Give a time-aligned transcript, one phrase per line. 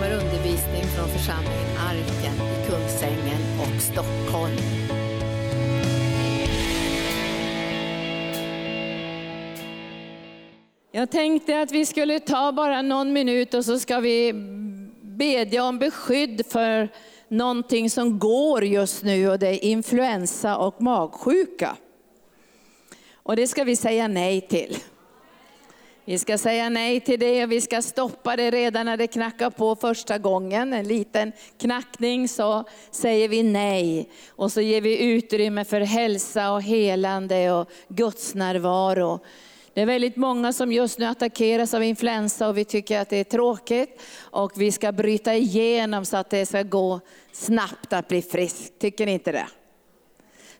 [0.00, 4.56] kommer undervisning från församlingen Arken i Kungsängen och Stockholm.
[10.92, 14.32] Jag tänkte att vi skulle ta bara någon minut och så ska vi
[15.02, 16.88] bedja om beskydd för
[17.28, 21.76] någonting som går just nu och det är influensa och magsjuka.
[23.12, 24.76] Och det ska vi säga nej till.
[26.04, 29.50] Vi ska säga nej till det och vi ska stoppa det redan när det knackar
[29.50, 30.72] på första gången.
[30.72, 34.08] En liten knackning så säger vi nej.
[34.28, 39.20] Och så ger vi utrymme för hälsa och helande och Guds närvaro.
[39.74, 43.16] Det är väldigt många som just nu attackeras av influensa och vi tycker att det
[43.16, 44.02] är tråkigt.
[44.20, 47.00] Och vi ska bryta igenom så att det ska gå
[47.32, 48.78] snabbt att bli frisk.
[48.78, 49.46] Tycker ni inte det?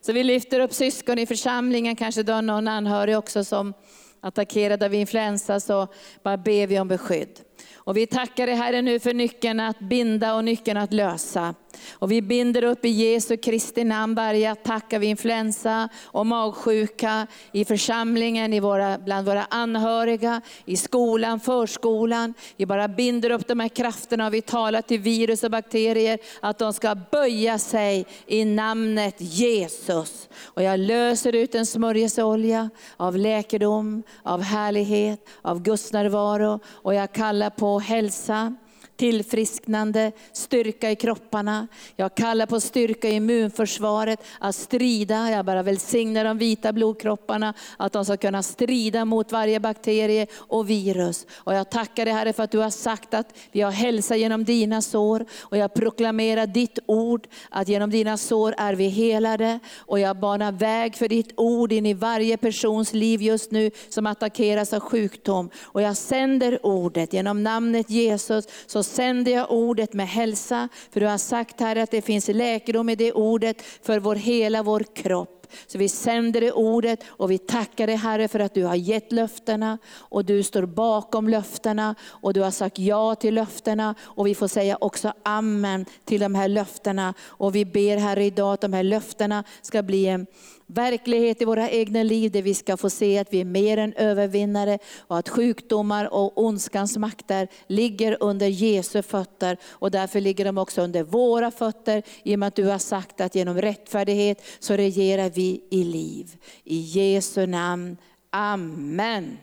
[0.01, 3.75] Så vi lyfter upp syskon i församlingen, kanske du har någon anhörig också som
[4.21, 5.89] attackerad av influensa, så
[6.23, 7.41] bara ber vi om beskydd.
[7.75, 11.55] Och vi tackar dig Herre nu för nyckeln att binda och nyckeln att lösa.
[11.93, 17.65] Och vi binder upp i Jesu Kristi namn varje attack av influensa och magsjuka i
[17.65, 22.35] församlingen, i våra, bland våra anhöriga, i skolan, förskolan.
[22.57, 26.59] Vi bara binder upp de här krafterna och vi talar till virus och bakterier att
[26.59, 30.29] de ska böja sig i namnet Jesus.
[30.45, 37.13] Och jag löser ut en smörjelseolja av läkedom, av härlighet, av Guds närvaro och jag
[37.13, 38.57] kallar på hälsa
[39.01, 41.69] tillfrisknande, styrka i kropparna.
[41.97, 45.31] Jag kallar på styrka i immunförsvaret, att strida.
[45.31, 50.71] Jag bara välsignar de vita blodkropparna, att de ska kunna strida mot varje bakterie och
[50.71, 51.27] virus.
[51.37, 54.45] Och jag tackar dig Herre för att du har sagt att vi har hälsa genom
[54.45, 55.25] dina sår.
[55.41, 59.59] Och jag proklamerar ditt ord, att genom dina sår är vi helade.
[59.77, 64.07] Och jag banar väg för ditt ord in i varje persons liv just nu som
[64.07, 65.51] attackeras av sjukdom.
[65.63, 70.69] Och jag sänder ordet genom namnet Jesus, så sänder jag ordet med hälsa.
[70.91, 74.63] För du har sagt här att det finns läkedom i det ordet för vår, hela
[74.63, 75.41] vår kropp.
[75.67, 79.13] Så vi sänder det ordet och vi tackar dig Herre för att du har gett
[79.13, 84.35] löftena och du står bakom löftena och du har sagt ja till löftena och vi
[84.35, 87.15] får säga också amen till de här löftena.
[87.23, 90.27] Och vi ber Herre idag att de här löftena ska bli en
[90.75, 93.93] verklighet i våra egna liv där vi ska få se att vi är mer än
[93.93, 100.59] övervinnare och att sjukdomar och ondskans makter ligger under Jesu fötter och därför ligger de
[100.59, 104.75] också under våra fötter i och med att du har sagt att genom rättfärdighet så
[104.75, 106.37] regerar vi i liv.
[106.65, 107.97] I Jesu namn,
[108.31, 109.39] Amen.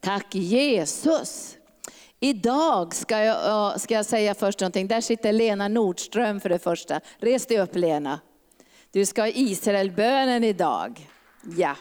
[0.00, 1.56] Tack Jesus.
[2.20, 4.88] Idag ska jag, ska jag säga först någonting.
[4.88, 7.00] Där sitter Lena Nordström för det första.
[7.18, 8.20] Res dig upp Lena.
[8.92, 11.08] Du ska ha Israelbönen idag.
[11.56, 11.76] Ja.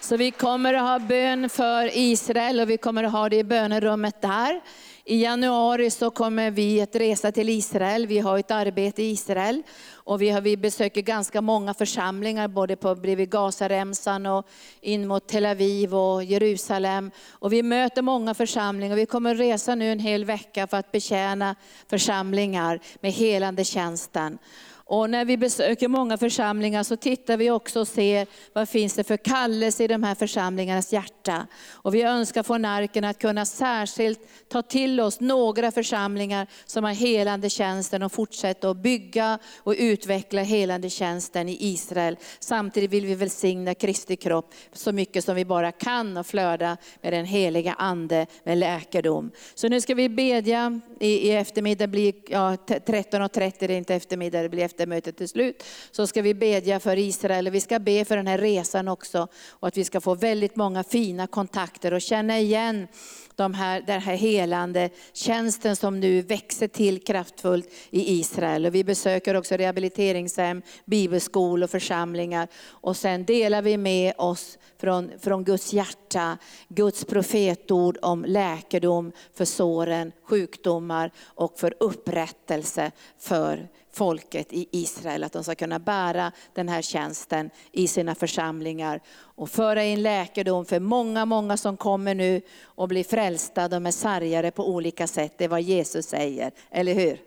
[0.00, 3.44] Så vi kommer att ha bön för Israel och vi kommer att ha det i
[3.44, 4.60] bönerummet där.
[5.04, 8.06] I januari så kommer vi att resa till Israel.
[8.06, 9.62] Vi har ett arbete i Israel.
[9.92, 14.48] Och vi, har, vi besöker ganska många församlingar, både på, bredvid Gazaremsan och
[14.80, 17.10] in mot Tel Aviv och Jerusalem.
[17.30, 18.96] Och vi möter många församlingar.
[18.96, 21.56] Vi kommer att resa nu en hel vecka för att betjäna
[21.88, 24.38] församlingar med helande tjänsten.
[24.86, 29.04] Och när vi besöker många församlingar så tittar vi också och ser vad finns det
[29.04, 31.46] för kallelse i de här församlingarnas hjärta.
[31.72, 36.92] Och vi önskar från arken att kunna särskilt ta till oss några församlingar som har
[36.92, 42.16] helande tjänsten och fortsätta att bygga och utveckla helande tjänsten i Israel.
[42.40, 47.12] Samtidigt vill vi välsigna Kristi kropp så mycket som vi bara kan och flöda med
[47.12, 49.30] den heliga ande med läkedom.
[49.54, 54.42] Så nu ska vi bedja i, i eftermiddag, blir ja, 13.30, det är inte eftermiddag,
[54.42, 57.50] det blir efter vintermötet till slut, så ska vi bedja för Israel.
[57.50, 59.28] Vi ska be för den här resan också
[59.60, 62.88] och att vi ska få väldigt många fina kontakter och känna igen
[63.36, 68.66] de här, den här helande tjänsten som nu växer till kraftfullt i Israel.
[68.66, 72.48] Och vi besöker också rehabiliteringshem, bibelskolor och församlingar.
[72.82, 79.44] Och sen delar vi med oss från, från Guds hjärta, Guds profetord om läkedom för
[79.44, 86.68] såren, sjukdomar och för upprättelse för folket i Israel, att de ska kunna bära den
[86.68, 92.42] här tjänsten i sina församlingar och föra in läkedom för många, många som kommer nu
[92.64, 96.94] och blir frälsta, de är sargade på olika sätt, det är vad Jesus säger, eller
[96.94, 97.18] hur?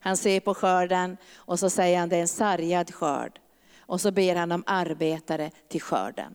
[0.00, 3.38] Han ser på skörden och så säger han det är en sargad skörd.
[3.78, 6.34] Och så ber han om arbetare till skörden.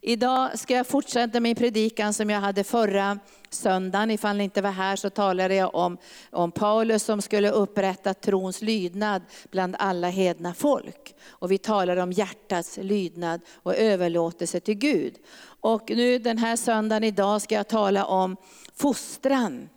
[0.00, 3.18] Idag ska jag fortsätta min predikan som jag hade förra
[3.56, 4.10] söndagen.
[4.10, 5.98] Ifall ni inte var här så talade jag om,
[6.30, 11.14] om Paulus som skulle upprätta trons lydnad bland alla hedna folk.
[11.28, 15.14] Och vi talade om hjärtats lydnad och överlåtelse till Gud.
[15.60, 18.36] Och nu den här söndagen idag ska jag tala om
[18.74, 19.68] fostran.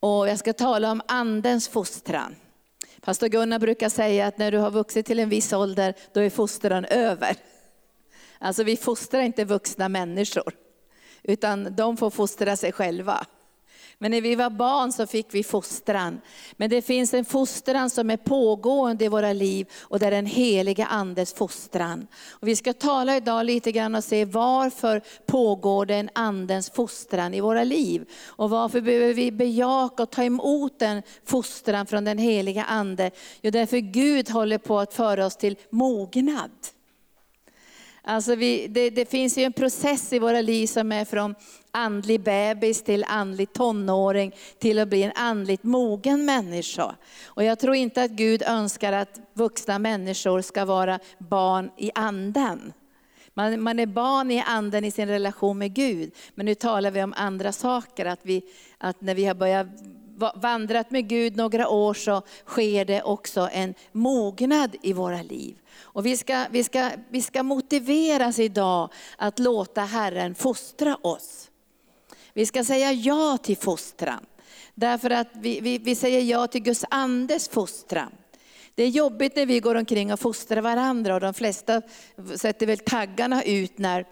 [0.00, 2.36] Och jag ska tala om andens fostran.
[3.00, 6.30] Pastor Gunnar brukar säga att när du har vuxit till en viss ålder, då är
[6.30, 7.36] fostran över.
[8.38, 10.52] Alltså vi fostrar inte vuxna människor,
[11.22, 13.26] utan de får fostra sig själva.
[14.02, 16.20] Men när vi var barn så fick vi fostran.
[16.52, 20.26] Men det finns en fostran som är pågående i våra liv och det är den
[20.26, 22.06] heliga andes fostran.
[22.30, 27.34] Och vi ska tala idag lite grann och se varför pågår det en andens fostran
[27.34, 28.08] i våra liv.
[28.26, 33.10] Och varför behöver vi bejaka och ta emot den fostran från den heliga ande?
[33.40, 36.50] Jo, därför Gud håller på att föra oss till mognad.
[38.04, 41.34] Alltså vi, det, det, finns ju en process i våra liv som är från
[41.70, 46.94] andlig bebis till andlig tonåring till att bli en andligt mogen människa.
[47.24, 52.72] Och jag tror inte att Gud önskar att vuxna människor ska vara barn i anden.
[53.34, 56.12] Man, man är barn i anden i sin relation med Gud.
[56.34, 58.42] Men nu talar vi om andra saker, att, vi,
[58.78, 59.66] att när vi har börjat
[60.34, 65.56] vandrat med Gud några år så sker det också en mognad i våra liv.
[65.80, 71.50] Och vi, ska, vi, ska, vi ska motiveras idag att låta Herren fostra oss.
[72.32, 74.26] Vi ska säga ja till fostran.
[74.74, 78.12] Därför att vi, vi, vi säger ja till Guds andes fostran.
[78.74, 81.82] Det är jobbigt när vi går omkring och fostrar varandra och de flesta
[82.36, 84.06] sätter väl taggarna ut när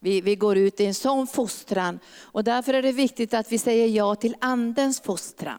[0.00, 2.00] vi, vi går ut i en sån fostran.
[2.20, 5.58] Och därför är det viktigt att vi säger ja till andens fostran.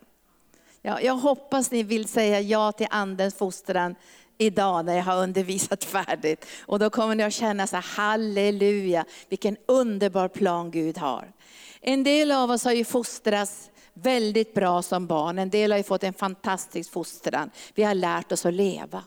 [0.82, 3.96] Ja, jag hoppas ni vill säga ja till andens fostran
[4.38, 6.46] idag när jag har undervisat färdigt.
[6.66, 11.32] Och då kommer ni att känna så här, halleluja, vilken underbar plan Gud har.
[11.82, 15.84] En del av oss har ju fostrats väldigt bra som barn, en del har ju
[15.84, 17.52] fått en fantastisk fostran.
[17.76, 19.04] Vi har lärt oss att leva.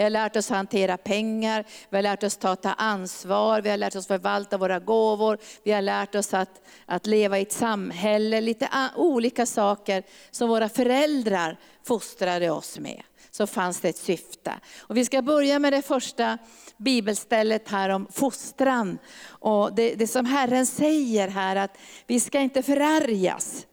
[0.00, 3.76] Vi har lärt oss hantera pengar, vi har lärt oss ta, ta ansvar, vi har
[3.76, 8.40] lärt oss förvalta våra gåvor, vi har lärt oss att, att leva i ett samhälle,
[8.40, 13.02] lite olika saker som våra föräldrar fostrade oss med.
[13.30, 14.52] Så fanns det ett syfte.
[14.80, 16.38] Och vi ska börja med det första
[16.76, 18.98] bibelstället här om fostran.
[19.26, 23.66] Och det, det som Herren säger här att vi ska inte förargas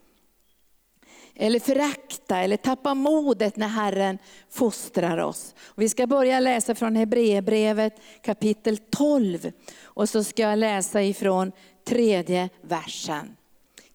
[1.40, 4.18] eller förakta eller tappa modet när Herren
[4.50, 5.56] fostrar oss.
[5.76, 9.52] Vi ska börja läsa från Hebreerbrevet kapitel 12
[9.84, 11.52] och så ska jag läsa ifrån
[11.86, 13.36] tredje versen.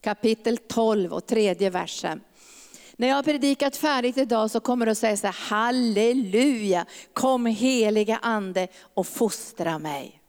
[0.00, 2.20] Kapitel 12 och tredje versen.
[2.96, 7.46] När jag har predikat färdigt idag så kommer du att säga så här, halleluja, kom
[7.46, 10.21] heliga ande och fostra mig.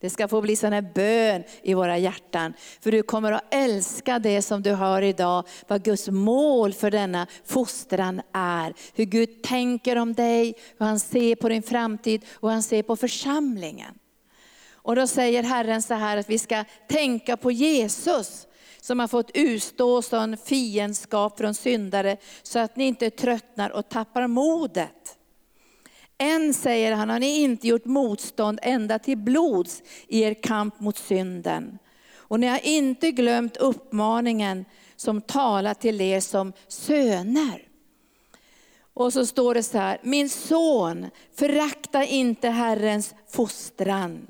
[0.00, 2.52] Det ska få bli sån här bön i våra hjärtan.
[2.80, 7.26] För du kommer att älska det som du hör idag, vad Guds mål för denna
[7.44, 8.74] fostran är.
[8.94, 12.82] Hur Gud tänker om dig, hur han ser på din framtid och hur han ser
[12.82, 13.94] på församlingen.
[14.72, 18.46] Och då säger Herren så här att vi ska tänka på Jesus
[18.80, 24.26] som har fått utstå sån fiendskap från syndare så att ni inte tröttnar och tappar
[24.26, 25.17] modet.
[26.18, 30.98] Än, säger han, har ni inte gjort motstånd ända till blods i er kamp mot
[30.98, 31.78] synden.
[32.16, 34.64] Och ni har inte glömt uppmaningen
[34.96, 37.68] som talar till er som söner.
[38.94, 44.26] Och så står det så här, min son, förakta inte Herrens fostran.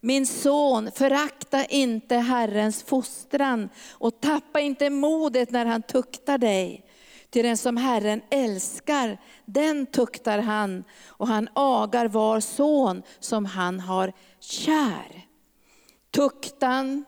[0.00, 6.84] Min son, förakta inte Herrens fostran och tappa inte modet när han tuktar dig.
[7.32, 13.80] Till den som Herren älskar, den tuktar han och han agar var son som han
[13.80, 15.26] har kär.
[16.10, 17.04] Tuktan,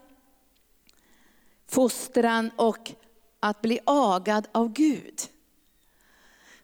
[1.67, 2.91] fostran och
[3.39, 5.19] att bli agad av Gud.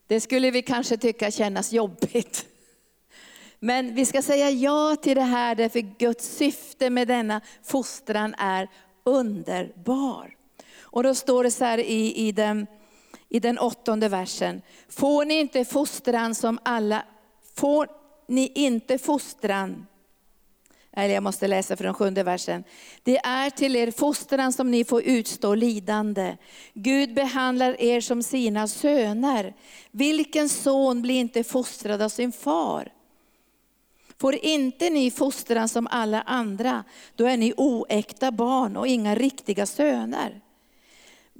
[0.07, 2.45] Det skulle vi kanske tycka kännas jobbigt.
[3.59, 8.69] Men vi ska säga ja till det här därför Guds syfte med denna fostran är
[9.03, 10.35] underbar.
[10.79, 12.67] Och då står det så här i, i, den,
[13.31, 14.61] i den åttonde versen.
[14.89, 17.03] Får ni inte fostran som alla,
[17.55, 17.87] får
[18.27, 19.85] ni inte fostran
[20.93, 22.63] eller jag måste läsa från sjunde versen.
[23.03, 26.37] Det är till er fostran som ni får utstå lidande.
[26.73, 29.53] Gud behandlar er som sina söner.
[29.91, 32.91] Vilken son blir inte fostrad av sin far?
[34.19, 36.83] Får inte ni fostran som alla andra,
[37.15, 40.41] då är ni oäkta barn och inga riktiga söner.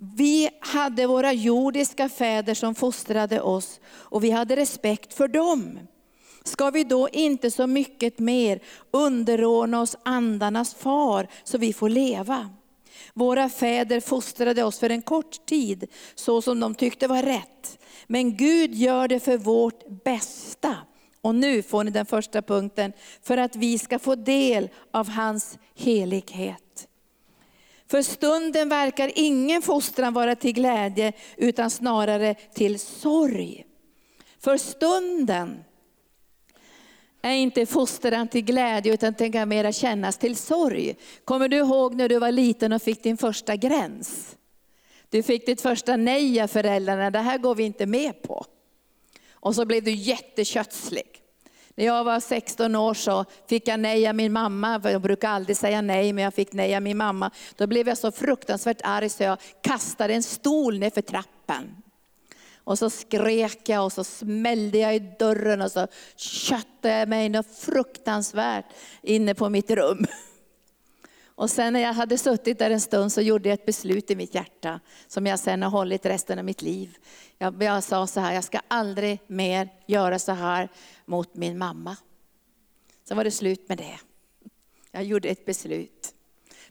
[0.03, 5.79] Vi hade våra jordiska fäder som fostrade oss och vi hade respekt för dem.
[6.43, 8.59] Ska vi då inte så mycket mer
[8.91, 12.49] underordna oss andarnas far så vi får leva?
[13.13, 17.79] Våra fäder fostrade oss för en kort tid så som de tyckte var rätt.
[18.07, 20.75] Men Gud gör det för vårt bästa
[21.21, 22.93] och nu får ni den första punkten,
[23.23, 26.87] för att vi ska få del av hans helighet.
[27.91, 33.65] För stunden verkar ingen fostran vara till glädje, utan snarare till sorg.
[34.39, 35.63] För stunden
[37.21, 40.95] är inte fostran till glädje, utan den kan mera kännas till sorg.
[41.25, 44.37] Kommer du ihåg när du var liten och fick din första gräns?
[45.09, 48.45] Du fick ditt första nej av föräldrarna, det här går vi inte med på.
[49.31, 51.20] Och så blev du jättekötslig.
[51.75, 54.81] När jag var 16 år så fick jag nej av min mamma.
[54.83, 57.31] Jag brukar aldrig säga nej, men jag fick nej av min mamma.
[57.55, 61.75] Då blev jag så fruktansvärt arg så jag kastade en stol ner för trappen.
[62.63, 67.29] Och så skrek jag och så smällde jag i dörren och så köttade jag mig
[67.29, 68.65] något fruktansvärt
[69.01, 70.05] inne på mitt rum.
[71.41, 74.15] Och sen när jag hade suttit där en stund så gjorde jag ett beslut i
[74.15, 76.97] mitt hjärta som jag sen har hållit resten av mitt liv.
[77.37, 80.69] Jag, jag sa så här, jag ska aldrig mer göra så här
[81.05, 81.97] mot min mamma.
[83.07, 83.99] Så var det slut med det.
[84.91, 86.13] Jag gjorde ett beslut.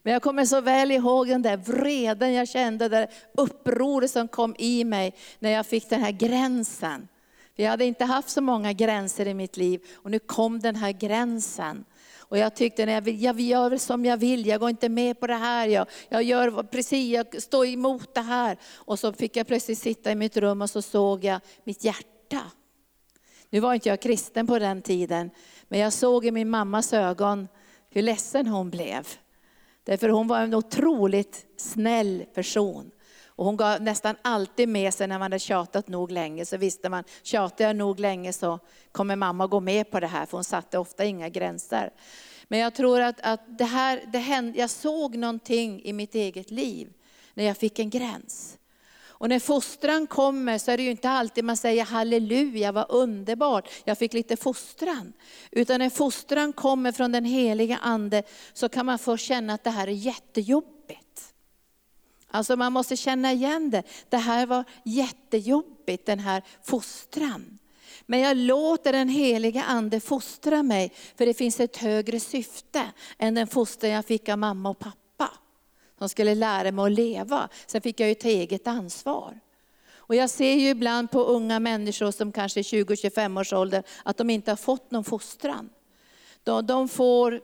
[0.03, 4.55] Men jag kommer så väl ihåg den där vreden jag kände, det upproret som kom
[4.59, 7.09] i mig när jag fick den här gränsen.
[7.57, 10.77] För jag hade inte haft så många gränser i mitt liv och nu kom den
[10.77, 11.85] här gränsen.
[12.31, 15.21] Och jag tyckte, när jag, vill, jag gör som jag vill, jag går inte med
[15.21, 15.69] på det här.
[15.69, 18.57] Jag, jag gör precis, jag står emot det här.
[18.75, 22.41] Och så fick jag plötsligt sitta i mitt rum och så såg jag mitt hjärta.
[23.51, 25.31] Nu var inte jag kristen på den tiden,
[25.69, 27.49] men jag såg i min mammas ögon
[27.91, 29.09] hur ledsen hon blev.
[29.85, 32.91] Därför hon var en otroligt snäll person.
[33.41, 36.89] Och hon gav nästan alltid med sig när man hade tjatat nog länge, så visste
[36.89, 38.59] man, tjatar jag nog länge så
[38.93, 41.91] kommer mamma gå med på det här, för hon satte ofta inga gränser.
[42.49, 46.51] Men jag tror att, att det här, det hände, jag såg någonting i mitt eget
[46.51, 46.89] liv
[47.35, 48.59] när jag fick en gräns.
[49.07, 53.69] Och när fostran kommer så är det ju inte alltid man säger halleluja, vad underbart,
[53.85, 55.13] jag fick lite fostran.
[55.51, 59.71] Utan när fostran kommer från den heliga ande så kan man först känna att det
[59.71, 60.80] här är jättejobbigt.
[62.31, 63.83] Alltså man måste känna igen det.
[64.09, 67.59] Det här var jättejobbigt, den här fostran.
[68.07, 72.83] Men jag låter den heliga ande fostra mig, för det finns ett högre syfte
[73.19, 75.31] än den fostran jag fick av mamma och pappa.
[75.99, 77.49] De skulle lära mig att leva.
[77.67, 79.41] Sen fick jag ju ta eget ansvar.
[80.11, 84.17] Och jag ser ju ibland på unga människor som kanske är 20-25 års ålder, att
[84.17, 85.71] de inte har fått någon fostran.
[86.45, 87.41] De, de får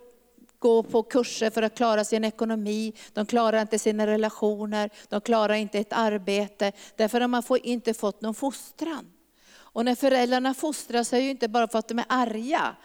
[0.59, 5.55] gå på kurser för att klara sin ekonomi, de klarar inte sina relationer, de klarar
[5.55, 9.13] inte ett arbete, därför att man får inte fått någon fostran.
[9.57, 12.77] Och när föräldrarna fostrar så är det ju inte bara för att de är arga,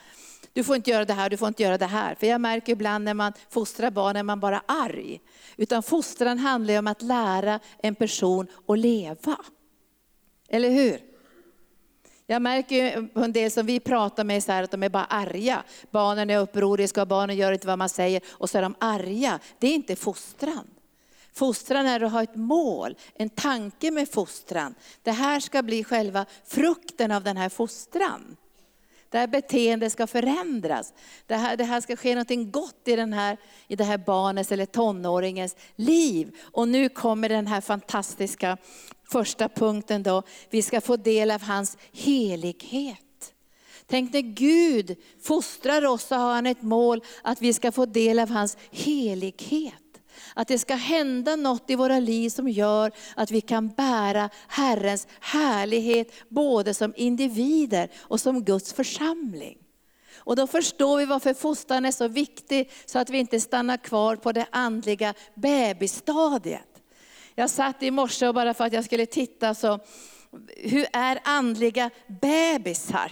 [0.54, 2.16] du får inte göra det här, du får inte göra det här.
[2.16, 5.22] För jag märker ibland när man fostrar barn är man bara arg.
[5.58, 9.38] Utan fostran handlar om att lära en person att leva.
[10.50, 11.11] Eller hur?
[12.31, 15.05] Jag märker på en del som vi pratar med så här, att de är bara
[15.05, 15.63] arga.
[15.91, 19.39] Barnen är upproriska och barnen gör inte vad man säger och så är de arga.
[19.59, 20.67] Det är inte fostran.
[21.33, 24.75] Fostran är att ha ett mål, en tanke med fostran.
[25.03, 28.38] Det här ska bli själva frukten av den här fostran.
[29.09, 30.93] Det här beteendet ska förändras.
[31.25, 34.51] Det här, det här ska ske något gott i, den här, i det här barnets
[34.51, 36.35] eller tonåringens liv.
[36.41, 38.57] Och nu kommer den här fantastiska
[39.12, 40.24] första punkten då.
[40.50, 43.34] Vi ska få del av hans helighet.
[43.86, 48.20] Tänk när Gud fostrar oss så har han ett mål att vi ska få del
[48.20, 49.74] av hans helighet.
[50.34, 55.08] Att det ska hända något i våra liv som gör att vi kan bära Herrens
[55.20, 59.58] härlighet både som individer och som Guds församling.
[60.15, 64.15] Och då förstår vi varför fostran är så viktig, så att vi inte stannar kvar
[64.15, 66.71] på det andliga bebisstadiet.
[67.35, 69.79] Jag satt i morse och bara för att jag skulle titta så,
[70.57, 71.89] hur är andliga
[72.21, 73.11] bebisar?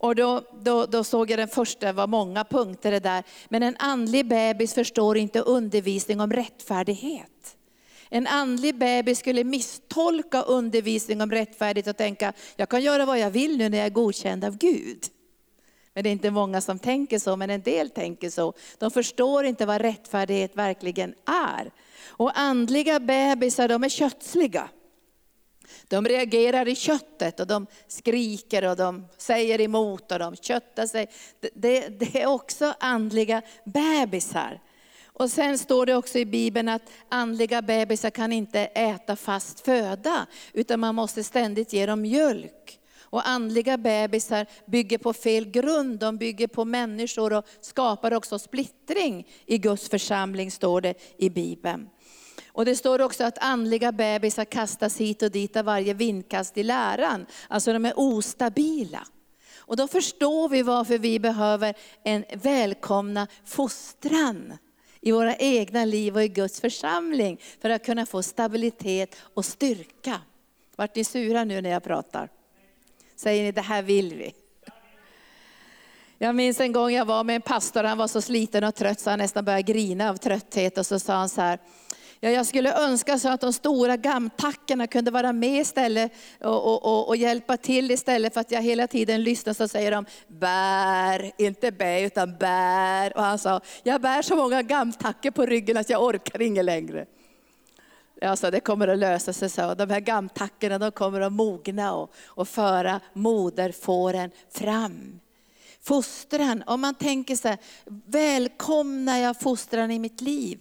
[0.00, 3.24] Och då, då, då, såg jag den första, det var många punkter det där.
[3.48, 7.56] Men en andlig bebis förstår inte undervisning om rättfärdighet.
[8.10, 13.30] En andlig bebis skulle misstolka undervisning om rättfärdighet och tänka, jag kan göra vad jag
[13.30, 15.04] vill nu när jag är godkänd av Gud.
[15.98, 18.52] Men det är inte många som tänker så, men en del tänker så.
[18.78, 21.70] De förstår inte vad rättfärdighet verkligen är.
[22.06, 24.68] Och andliga bebisar, de är kötsliga.
[25.88, 31.06] De reagerar i köttet och de skriker och de säger emot och de köttar sig.
[31.54, 34.60] Det, det är också andliga bebisar.
[35.04, 40.26] Och sen står det också i Bibeln att andliga bebisar kan inte äta fast föda,
[40.52, 42.77] utan man måste ständigt ge dem mjölk.
[43.10, 49.28] Och andliga bebisar bygger på fel grund, de bygger på människor och skapar också splittring
[49.46, 51.88] i Guds församling, står det i Bibeln.
[52.46, 56.62] Och det står också att andliga bebisar kastas hit och dit av varje vindkast i
[56.62, 57.26] läran.
[57.48, 59.06] Alltså de är ostabila.
[59.56, 64.58] Och då förstår vi varför vi behöver en välkomna fostran
[65.00, 70.20] i våra egna liv och i Guds församling för att kunna få stabilitet och styrka.
[70.76, 72.28] Vart ni sura nu när jag pratar?
[73.18, 74.32] Säger ni, det här vill vi.
[76.18, 79.00] Jag minns en gång jag var med en pastor, han var så sliten och trött
[79.00, 80.78] så han nästan började grina av trötthet.
[80.78, 81.58] Och så sa han så här,
[82.20, 86.84] ja, jag skulle önska så att de stora gamtackarna kunde vara med istället och, och,
[86.84, 91.32] och, och, hjälpa till istället för att jag hela tiden lyssnar så säger de, bär,
[91.38, 93.16] inte bä utan bär.
[93.16, 97.06] Och han sa, jag bär så många gamtackor på ryggen att jag orkar inget längre.
[98.20, 99.74] Jag sa, det kommer att lösa sig, så.
[99.74, 105.20] De här gamtackorna de kommer att mogna och, och föra moderfåren fram.
[105.82, 107.58] Fostran, om man tänker så här,
[108.06, 110.58] välkomnar jag fostran i mitt liv?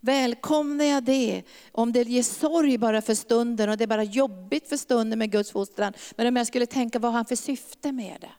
[0.00, 1.42] Välkomnar jag det?
[1.72, 5.30] Om det ger sorg bara för stunden och det är bara jobbigt för stunden med
[5.30, 5.92] Guds fostran.
[6.16, 8.30] Men om jag skulle tänka, vad har han för syfte med det?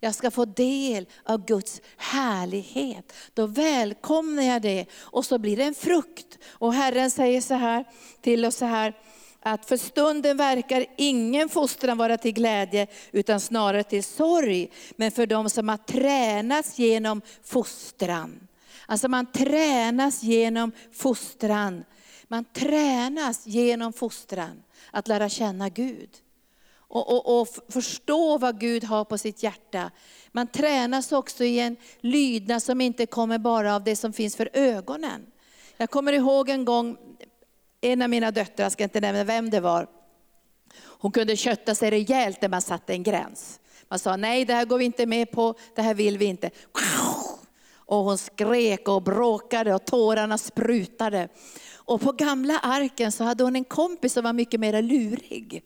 [0.00, 3.12] Jag ska få del av Guds härlighet.
[3.34, 6.38] Då välkomnar jag det och så blir det en frukt.
[6.48, 7.84] Och Herren säger så här
[8.20, 8.94] till oss så här,
[9.40, 14.70] att för stunden verkar ingen fostran vara till glädje, utan snarare till sorg.
[14.96, 18.48] Men för de som har tränats genom fostran.
[18.86, 21.84] Alltså man tränas genom fostran.
[22.28, 26.10] Man tränas genom fostran att lära känna Gud.
[26.88, 29.90] Och, och, och, förstå vad Gud har på sitt hjärta.
[30.32, 34.48] Man tränas också i en lydnad som inte kommer bara av det som finns för
[34.52, 35.26] ögonen.
[35.76, 36.96] Jag kommer ihåg en gång,
[37.80, 39.88] en av mina döttrar, jag ska inte nämna vem det var,
[41.00, 43.60] hon kunde kötta sig rejält när man satte en gräns.
[43.88, 46.50] Man sa nej det här går vi inte med på, det här vill vi inte.
[47.70, 51.28] Och hon skrek och bråkade och tårarna sprutade.
[51.74, 55.62] Och på gamla arken så hade hon en kompis som var mycket mer lurig.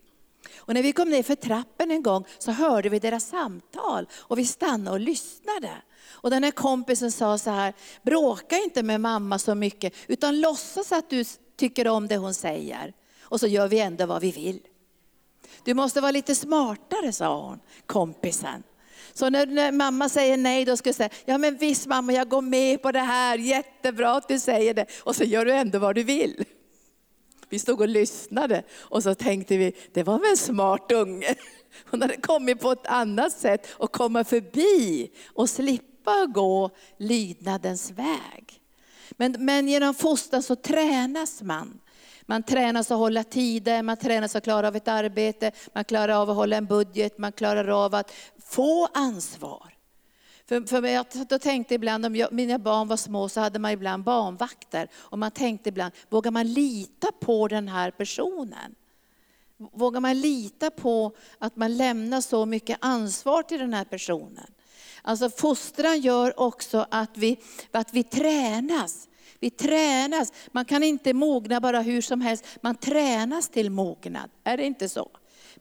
[0.65, 4.39] Och när vi kom ner för trappen en gång så hörde vi deras samtal och
[4.39, 5.71] vi stannade och lyssnade.
[6.11, 10.93] Och den här kompisen sa så här, bråka inte med mamma så mycket utan låtsas
[10.93, 11.25] att du
[11.57, 12.93] tycker om det hon säger.
[13.23, 14.61] Och så gör vi ändå vad vi vill.
[15.65, 18.63] Du måste vara lite smartare, sa hon, kompisen.
[19.15, 22.29] Så när, när, mamma säger nej, då ska du säga, ja men visst mamma, jag
[22.29, 24.87] går med på det här, jättebra att du säger det.
[25.01, 26.45] Och så gör du ändå vad du vill.
[27.53, 31.35] Vi stod och lyssnade och så tänkte vi, det var väl en smart unge.
[31.91, 38.61] Hon hade kommit på ett annat sätt och komma förbi och slippa gå lydnadens väg.
[39.11, 41.81] Men, men genom fostran så tränas man.
[42.23, 46.31] Man tränas att hålla tider, man tränas att klara av ett arbete, man klarar av
[46.31, 48.13] att hålla en budget, man klarar av att
[48.45, 49.72] få ansvar.
[50.47, 53.71] För, för jag då tänkte ibland, om jag, mina barn var små så hade man
[53.71, 54.89] ibland barnvakter.
[54.95, 58.75] Och man tänkte ibland, vågar man lita på den här personen?
[59.73, 64.47] Vågar man lita på att man lämnar så mycket ansvar till den här personen?
[65.03, 67.39] Alltså fostran gör också att vi,
[67.71, 69.09] att vi tränas.
[69.41, 70.33] Vi tränas.
[70.53, 72.45] Man kan inte mogna bara hur som helst.
[72.61, 74.31] Man tränas till mognad.
[74.45, 75.11] Är det inte så?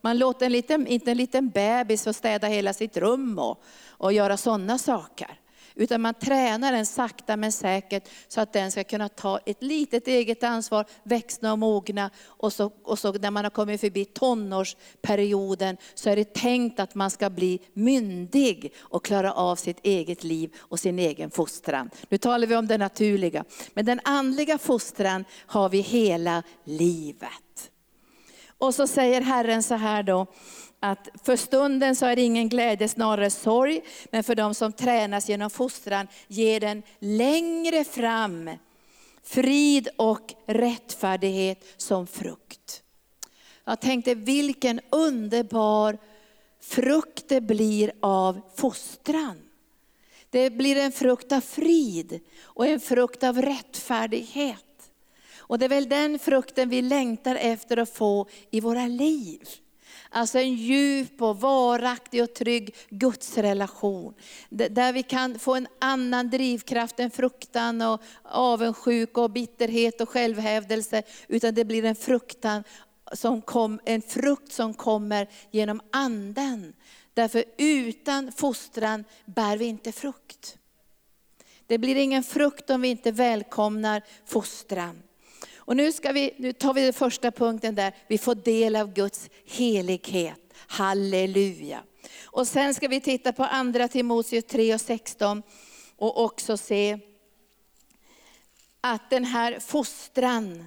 [0.04, 4.12] Man låter en liten, inte en liten bebis få städa hela sitt rum och, och
[4.12, 5.38] göra sådana saker.
[5.74, 10.08] Utan man tränar den sakta men säkert så att den ska kunna ta ett litet
[10.08, 12.10] eget ansvar, växna och mogna.
[12.24, 16.94] Och så, och så när man har kommit förbi tonårsperioden så är det tänkt att
[16.94, 21.90] man ska bli myndig och klara av sitt eget liv och sin egen fostran.
[22.08, 23.44] Nu talar vi om det naturliga.
[23.74, 27.71] Men den andliga fostran har vi hela livet.
[28.62, 30.26] Och så säger Herren så här då,
[30.80, 33.80] att för stunden så är det ingen glädje, snarare sorg.
[34.10, 38.50] Men för de som tränas genom fostran ger den längre fram
[39.22, 42.82] frid och rättfärdighet som frukt.
[43.64, 45.98] Jag tänkte vilken underbar
[46.60, 49.42] frukt det blir av fostran.
[50.30, 54.71] Det blir en frukt av frid och en frukt av rättfärdighet.
[55.42, 59.40] Och det är väl den frukten vi längtar efter att få i våra liv.
[60.14, 64.14] Alltså en djup och varaktig och trygg gudsrelation.
[64.50, 71.02] Där vi kan få en annan drivkraft än fruktan och avundsjuka och bitterhet och självhävdelse.
[71.28, 72.64] Utan det blir en, fruktan
[73.12, 76.72] som kom, en frukt som kommer genom anden.
[77.14, 80.58] Därför utan fostran bär vi inte frukt.
[81.66, 85.02] Det blir ingen frukt om vi inte välkomnar fostran.
[85.72, 88.92] Och nu, ska vi, nu tar vi den första punkten där, vi får del av
[88.92, 90.40] Guds helighet.
[90.66, 91.82] Halleluja.
[92.24, 95.42] Och sen ska vi titta på andra Timoteus 3 och 16
[95.96, 96.98] och också se
[98.80, 100.64] att den här fostran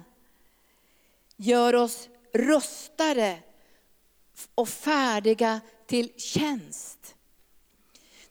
[1.36, 3.38] gör oss rustade
[4.54, 7.14] och färdiga till tjänst.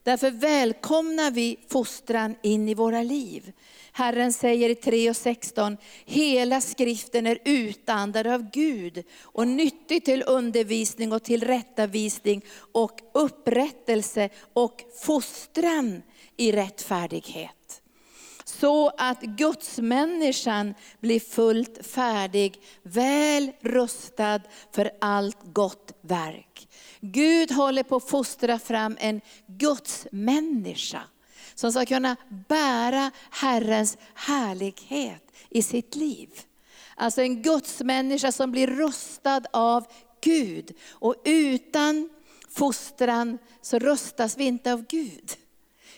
[0.03, 3.53] Därför välkomnar vi fostran in i våra liv.
[3.97, 10.23] Herren säger i 3 och 16, hela skriften är utandad av Gud och nyttig till
[10.27, 12.41] undervisning och tillrättavisning
[12.73, 16.01] och upprättelse och fostran
[16.38, 17.81] i rättfärdighet.
[18.45, 26.67] Så att gudsmänniskan blir fullt färdig, väl rustad för allt gott verk.
[27.01, 31.01] Gud håller på att fostra fram en gudsmänniska
[31.55, 32.15] som ska kunna
[32.47, 36.29] bära Herrens härlighet i sitt liv.
[36.95, 39.85] Alltså en gudsmänniska som blir rustad av
[40.21, 40.75] Gud.
[40.91, 42.09] Och utan
[42.49, 45.31] fostran så rustas vi inte av Gud.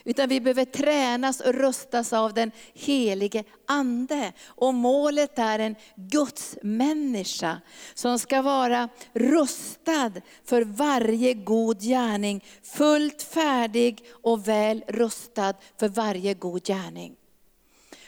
[0.08, 4.32] Utan vi behöver tränas och rustas av den helige Ande.
[4.46, 7.60] Och målet är en Guds människa
[7.94, 10.12] som ska vara rustad
[10.44, 12.44] för varje god gärning.
[12.62, 17.16] Fullt färdig och väl rustad för varje god gärning.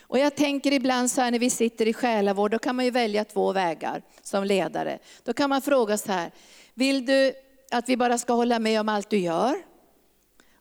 [0.01, 2.91] Och jag tänker ibland så här när vi sitter i själavård, då kan man ju
[2.91, 4.99] välja två vägar som ledare.
[5.25, 6.31] Då kan man fråga så här,
[6.75, 7.33] vill du
[7.71, 9.70] att vi bara ska hålla med om allt du gör?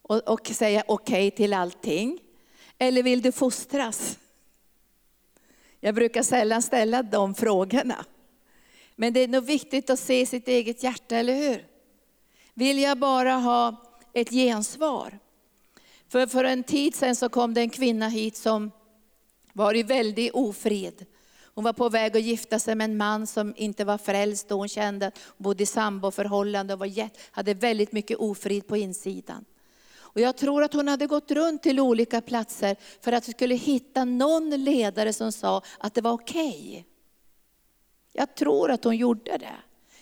[0.10, 2.20] Och, och säga okej okay till allting?
[2.78, 4.20] Eller vill du fostras?
[5.80, 8.06] Jag brukar sällan ställa de frågorna.
[8.96, 11.66] Men det är nog viktigt att se sitt eget hjärta, eller hur?
[12.54, 13.76] Vill jag bara ha
[14.14, 15.20] ett gensvar?
[16.08, 18.72] För, för en tid sedan så kom det en kvinna hit som
[19.54, 21.06] var i väldig ofred.
[21.42, 24.58] Hon var på väg att gifta sig med en man som inte var frälst och
[24.58, 29.46] hon kände att hon bodde i samboförhållande och var, hade väldigt mycket ofrid på insidan.
[30.14, 34.06] Och jag tror att hon hade gått runt till olika platser för att skulle hitta
[34.06, 36.70] någon ledare som sa att det var okej.
[36.70, 36.84] Okay.
[38.14, 39.56] Jag tror att hon gjorde det.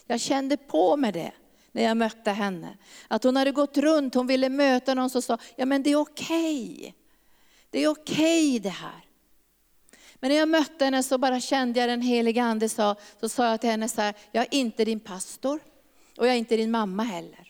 [0.06, 1.32] Jag kände på mig det
[1.72, 2.78] när jag mötte henne.
[3.08, 5.96] Att hon hade gått runt, hon ville möta någon som sa, ja men det är
[5.96, 6.78] okej.
[6.80, 6.94] Okay.
[7.70, 9.06] Det är okej okay det här.
[10.20, 13.50] Men när jag mötte henne så bara kände jag den heliga ande sa, så sa
[13.50, 15.60] jag till henne så här, jag är inte din pastor
[16.18, 17.47] och jag är inte din mamma heller.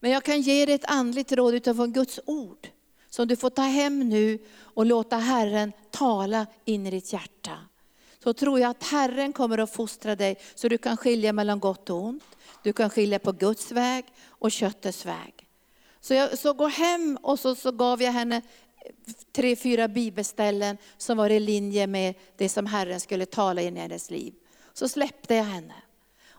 [0.00, 2.68] Men jag kan ge dig ett andligt råd utifrån Guds ord.
[3.10, 7.58] Som du får ta hem nu och låta Herren tala in i ditt hjärta.
[8.22, 11.90] Så tror jag att Herren kommer att fostra dig så du kan skilja mellan gott
[11.90, 12.24] och ont.
[12.62, 15.34] Du kan skilja på Guds väg och köttets väg.
[16.00, 18.42] Så, jag, så gå hem och så, så gav jag henne
[19.32, 23.80] tre, fyra bibelställen som var i linje med det som Herren skulle tala in i
[23.80, 24.34] hennes liv.
[24.72, 25.74] Så släppte jag henne.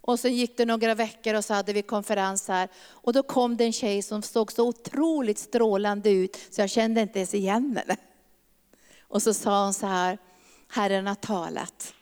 [0.02, 2.70] Och sen gick det några veckor och så hade vi konferens här.
[2.88, 7.02] Och då kom det en tjej som såg så otroligt strålande ut så jag kände
[7.02, 7.98] inte ens igen henne.
[9.02, 10.18] Och så sa hon så här,
[10.70, 11.94] Herren har talat.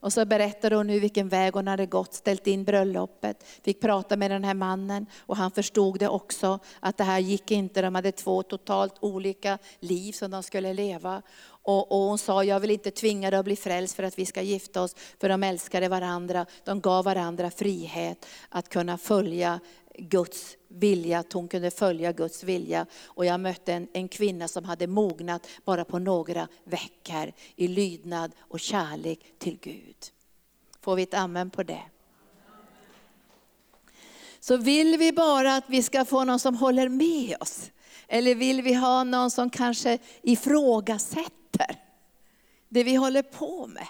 [0.00, 4.16] Och så berättade hon nu vilken väg hon hade gått, ställt in bröllopet, fick prata
[4.16, 5.06] med den här mannen.
[5.18, 9.58] Och han förstod det också, att det här gick inte, de hade två totalt olika
[9.80, 11.22] liv som de skulle leva.
[11.66, 14.26] Och, och hon sa, jag vill inte tvinga dig att bli frälst för att vi
[14.26, 19.60] ska gifta oss, för de älskade varandra, de gav varandra frihet att kunna följa
[19.98, 22.86] Guds vilja, att hon kunde följa Guds vilja.
[23.04, 28.32] Och jag mötte en, en kvinna som hade mognat bara på några veckor i lydnad
[28.38, 29.96] och kärlek till Gud.
[30.80, 31.82] Får vi ett amen på det?
[34.40, 37.70] Så vill vi bara att vi ska få någon som håller med oss?
[38.08, 41.82] Eller vill vi ha någon som kanske ifrågasätter
[42.68, 43.86] det vi håller på med?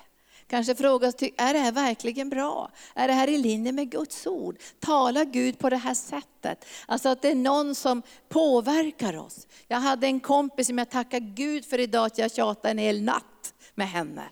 [0.48, 2.70] Kanske fråga oss, är det här verkligen bra?
[2.94, 4.58] Är det här i linje med Guds ord?
[4.80, 6.64] Talar Gud på det här sättet?
[6.86, 9.46] Alltså att det är någon som påverkar oss.
[9.68, 13.02] Jag hade en kompis som jag tackar Gud för idag, att jag tjatade en hel
[13.02, 14.22] natt med henne.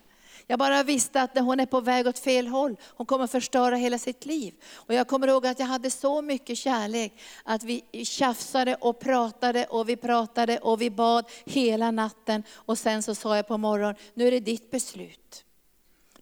[0.47, 3.77] Jag bara visste att när hon är på väg åt fel håll, hon kommer förstöra
[3.77, 4.55] hela sitt liv.
[4.75, 9.65] Och jag kommer ihåg att jag hade så mycket kärlek, att vi tjafsade och pratade
[9.65, 12.43] och vi pratade och vi bad hela natten.
[12.53, 15.44] Och sen så sa jag på morgonen, nu är det ditt beslut.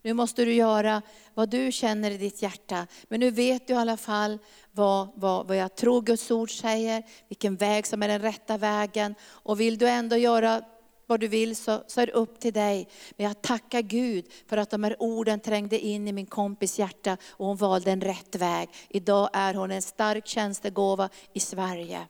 [0.03, 1.01] Nu måste du göra
[1.33, 2.87] vad du känner i ditt hjärta.
[3.07, 4.39] Men nu vet du i alla fall
[4.71, 9.15] vad, vad, vad jag tror Guds ord säger, vilken väg som är den rätta vägen.
[9.25, 10.61] Och vill du ändå göra
[11.07, 12.87] vad du vill så, så är det upp till dig.
[13.17, 17.17] Men jag tackar Gud för att de här orden trängde in i min kompis hjärta
[17.29, 18.69] och hon valde en rätt väg.
[18.89, 22.07] Idag är hon en stark tjänstegåva i Sverige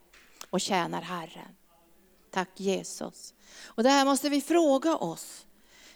[0.50, 1.56] och tjänar Herren.
[2.32, 3.34] Tack Jesus.
[3.66, 5.46] Och det här måste vi fråga oss.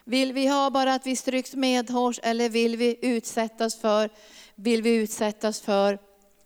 [0.10, 4.10] Vill vi ha bara att vi stryks medhårs eller vill vi utsättas för,
[4.56, 6.00] vill vi utsättas för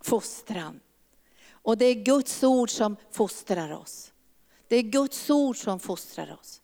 [0.04, 0.80] fostran?
[1.52, 4.12] Och det är Guds ord som fostrar oss.
[4.68, 6.62] Det är Guds ord som fostrar oss.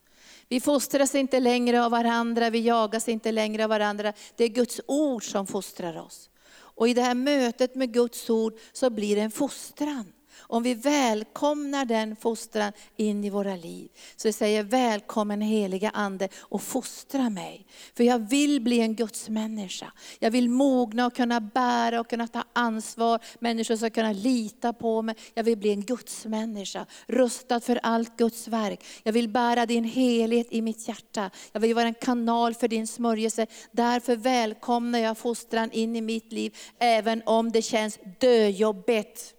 [0.48, 4.14] Vi fostras inte längre av varandra, vi jagas inte längre av varandra.
[4.36, 6.30] Det är Guds ord som fostrar oss.
[6.50, 10.14] Och i det här mötet med Guds ord så blir det en fostran.
[10.50, 13.90] Om vi välkomnar den fostran in i våra liv.
[14.16, 17.68] Så vi säger välkommen heliga Ande och fostra mig.
[17.98, 19.92] För jag vill bli en Guds människa.
[20.20, 23.20] Jag vill mogna och kunna bära och kunna ta ansvar.
[23.40, 25.16] Människor ska kunna lita på mig.
[25.34, 28.86] Jag vill bli en Guds människa, rustad för allt Guds verk.
[29.04, 31.30] Jag vill bära din helhet i mitt hjärta.
[31.52, 33.48] Jag vill vara en kanal för din smörjelse.
[33.72, 39.34] Därför välkomnar jag fostran in i mitt liv, även om det känns döjobbigt.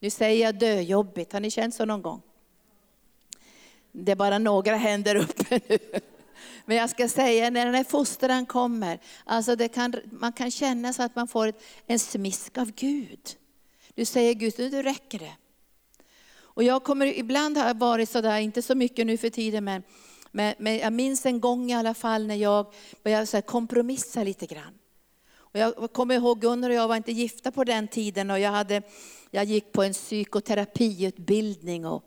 [0.00, 2.22] Nu säger jag döjobbigt, har ni känt så någon gång?
[3.92, 5.78] Det är bara några händer uppe nu.
[6.64, 10.92] Men jag ska säga, när den här fostran kommer, alltså det kan, man kan känna
[10.92, 11.52] så att man får
[11.86, 13.36] en smisk av Gud.
[13.94, 15.32] Du säger Gud, nu räcker det.
[16.40, 19.82] Och jag kommer, ibland har jag varit sådär, inte så mycket nu för tiden, men,
[20.30, 22.66] men, men jag minns en gång i alla fall när jag
[23.02, 24.78] började så kompromissa lite grann.
[25.36, 28.50] Och jag kommer ihåg Gunnar och jag var inte gifta på den tiden och jag,
[28.50, 28.82] hade,
[29.30, 32.04] jag gick på en psykoterapiutbildning och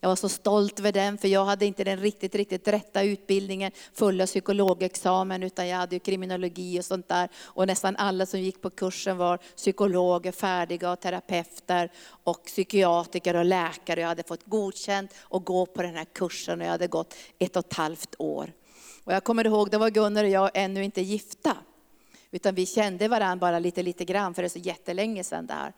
[0.00, 3.72] jag var så stolt över den för jag hade inte den riktigt, riktigt rätta utbildningen,
[3.94, 7.28] fulla psykologexamen, utan jag hade kriminologi och sånt där.
[7.42, 13.44] Och nästan alla som gick på kursen var psykologer, färdiga och terapeuter och psykiatriker och
[13.44, 14.00] läkare.
[14.00, 17.56] Jag hade fått godkänt att gå på den här kursen och jag hade gått ett
[17.56, 18.52] och ett halvt år.
[19.04, 21.56] Och jag kommer ihåg, det var Gunnar och jag ännu inte gifta.
[22.30, 25.72] Utan vi kände varandra bara lite, lite grann, för det är så jättelänge sedan där.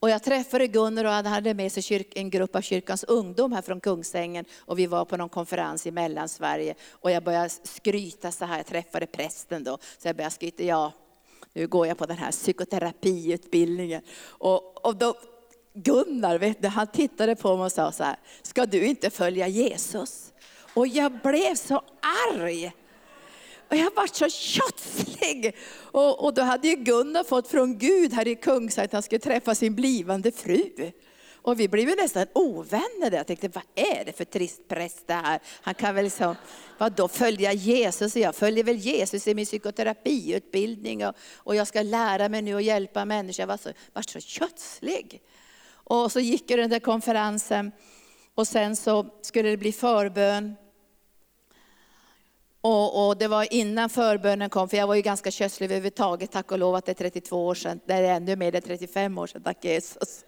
[0.00, 3.62] Och jag träffade Gunnar och han hade med sig en grupp av kyrkans ungdom här
[3.62, 4.44] från Kungsängen.
[4.58, 6.74] Och vi var på någon konferens i Mellansverige.
[6.90, 9.78] Och jag började skryta så här, jag träffade prästen då.
[9.98, 10.92] Så jag började skryta, ja,
[11.52, 14.02] nu går jag på den här psykoterapiutbildningen.
[14.22, 15.14] Och, och då,
[15.74, 19.48] Gunnar, vet du, han tittade på mig och sa så här, ska du inte följa
[19.48, 20.32] Jesus?
[20.74, 21.82] Och jag blev så
[22.32, 22.72] arg.
[23.70, 25.56] Och jag var så tjafsig.
[25.80, 29.18] Och, och då hade ju Gunnar fått från Gud här i Kungsa att han skulle
[29.18, 30.92] träffa sin blivande fru.
[31.42, 33.10] Och vi blev ju nästan ovänner.
[33.12, 35.40] Jag tänkte, vad är det för trist präst det här?
[35.62, 36.34] Han kan väl liksom,
[36.78, 38.16] vadå följa Jesus?
[38.16, 42.64] Jag följer väl Jesus i min psykoterapiutbildning och, och jag ska lära mig nu att
[42.64, 43.42] hjälpa människor.
[43.42, 45.22] Jag var så, var så kötslig.
[45.72, 47.72] Och så gick jag den där konferensen
[48.34, 50.56] och sen så skulle det bli förbön.
[52.62, 56.52] Och, och, det var innan förbönen kom, för jag var ju ganska kötslig överhuvudtaget, tack
[56.52, 59.18] och lov att det är 32 år sedan, det är ännu mer, det är 35
[59.18, 60.24] år sedan, tack Jesus.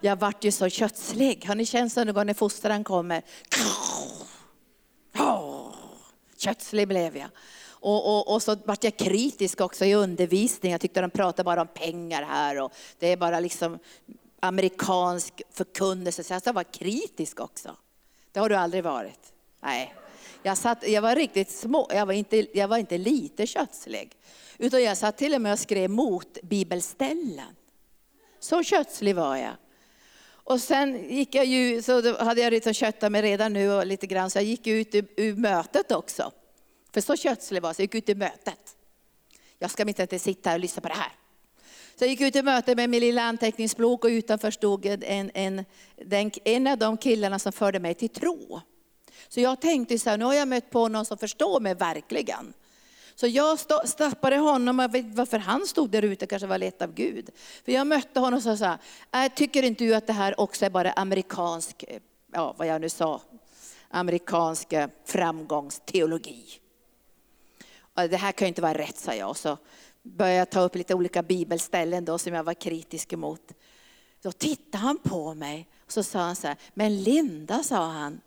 [0.00, 1.44] Jag vart ju så kötslig.
[1.46, 3.22] Har ni känt så någon gång när fostran kommer?
[6.36, 7.28] Kötslig blev jag.
[7.66, 10.72] Och, och, och, så vart jag kritisk också i undervisning.
[10.72, 13.78] Jag tyckte de pratade bara om pengar här och det är bara liksom
[14.40, 16.24] amerikansk förkunnelse.
[16.24, 17.76] Så jag var kritisk också.
[18.32, 19.32] Det har du aldrig varit?
[19.60, 19.94] Nej.
[20.42, 24.16] Jag, satt, jag var riktigt små, jag var, inte, jag var inte lite kötslig.
[24.58, 27.56] Utan jag satt till och med och skrev mot bibelställen.
[28.40, 29.52] Så kötslig var jag.
[30.44, 34.06] Och sen gick jag ju, så hade jag liksom köttat mig redan nu och lite
[34.06, 36.32] grann, så jag gick ut ur, ur mötet också.
[36.92, 38.76] För så kötslig var jag, så jag gick ut ur mötet.
[39.58, 41.12] Jag ska inte sitta här och lyssna på det här.
[41.96, 45.64] Så jag gick ut i möte med min lilla anteckningsbok och utanför stod en, en,
[45.96, 48.60] den, en av de killarna som förde mig till tro.
[49.32, 52.52] Så jag tänkte så här, nu har jag mött på någon som förstår mig verkligen.
[53.14, 56.94] Så jag stappade honom, jag vet varför han stod där ute, kanske var lett av
[56.94, 57.30] Gud.
[57.64, 58.78] För jag mötte honom och sa så här,
[59.26, 62.00] äh, tycker inte du att det här också är bara amerikansk, eh,
[62.32, 63.20] ja vad jag nu sa,
[63.88, 66.44] amerikansk eh, framgångsteologi?
[67.94, 69.36] Det här kan ju inte vara rätt, sa jag.
[69.36, 69.58] Så
[70.02, 73.52] började jag ta upp lite olika bibelställen då som jag var kritisk emot.
[74.22, 78.20] Då tittade han på mig och så sa han så här, men Linda, sa han,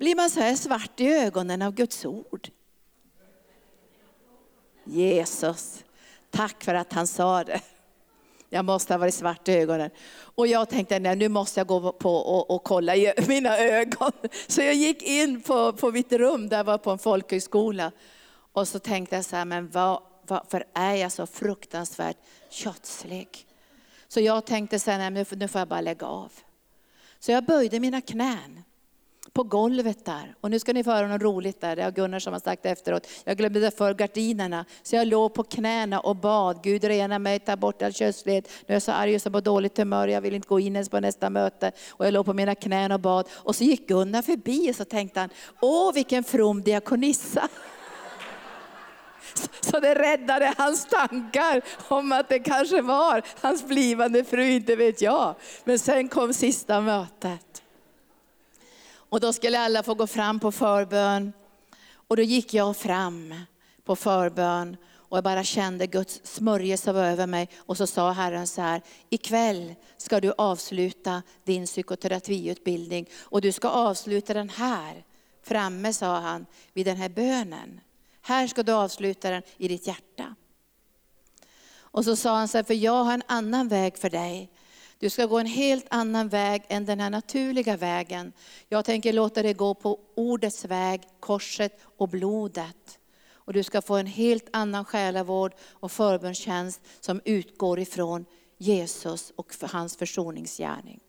[0.00, 2.48] blir man så här svart i ögonen av Guds ord?
[4.84, 5.84] Jesus,
[6.30, 7.60] tack för att han sa det.
[8.48, 9.90] Jag måste ha varit svart i ögonen.
[10.12, 14.12] Och jag tänkte, nej, nu måste jag gå på och, och kolla i mina ögon.
[14.46, 17.92] Så jag gick in på, på mitt rum, där jag var på en folkhögskola.
[18.52, 22.18] Och så tänkte jag så här, men vad, varför är jag så fruktansvärt
[22.50, 23.46] kötslig?
[24.08, 26.32] Så jag tänkte så här, nej, nu får jag bara lägga av.
[27.18, 28.62] Så jag böjde mina knän
[29.32, 30.34] på golvet där.
[30.40, 32.66] Och nu ska ni få höra något roligt där, det har Gunnar som har sagt
[32.66, 33.06] efteråt.
[33.24, 36.62] Jag glömde för gardinerna, så jag låg på knäna och bad.
[36.62, 38.48] Gud rena mig, ta bort all kötslighet.
[38.66, 40.76] Nu är jag så arg och så på dåligt humör, jag vill inte gå in
[40.76, 41.72] ens på nästa möte.
[41.90, 43.28] Och jag låg på mina knän och bad.
[43.32, 47.48] Och så gick Gunnar förbi och så tänkte han, åh vilken from diakonissa.
[49.60, 55.02] Så det räddade hans tankar om att det kanske var hans blivande fru, inte vet
[55.02, 55.34] jag.
[55.64, 57.62] Men sen kom sista mötet.
[59.10, 61.32] Och då skulle alla få gå fram på förbön.
[61.92, 63.34] Och då gick jag fram
[63.84, 64.76] på förbön.
[64.92, 67.48] Och jag bara kände Guds smörjelse var över mig.
[67.56, 73.08] Och så sa Herren så här, ikväll ska du avsluta din psykoterapiutbildning.
[73.18, 75.04] Och du ska avsluta den här,
[75.42, 77.80] framme sa han, vid den här bönen.
[78.22, 80.34] Här ska du avsluta den i ditt hjärta.
[81.72, 84.50] Och så sa han så här, för jag har en annan väg för dig.
[85.00, 88.32] Du ska gå en helt annan väg än den här naturliga vägen.
[88.68, 92.98] Jag tänker låta dig gå på ordets väg, korset och blodet.
[93.32, 98.24] Och du ska få en helt annan själavård och förbundstjänst som utgår ifrån
[98.58, 101.00] Jesus och för hans försoningsgärning.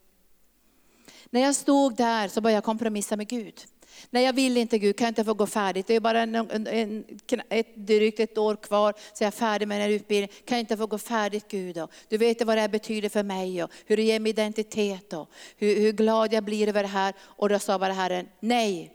[1.30, 3.62] När jag stod där så började jag kompromissa med Gud.
[4.10, 5.88] Nej, jag vill inte Gud, kan jag inte få gå färdigt?
[5.88, 7.06] Det är bara en, en, en,
[7.50, 10.36] ett, drygt ett år kvar så jag är färdig med den här utbildningen.
[10.46, 11.76] Kan jag inte få gå färdigt Gud?
[11.76, 11.88] Då?
[12.10, 15.30] Du vet vad det här betyder för mig och hur det ger mig identitet och
[15.58, 17.14] hur, hur glad jag blir över det här.
[17.20, 18.94] Och då sa bara Herren, nej,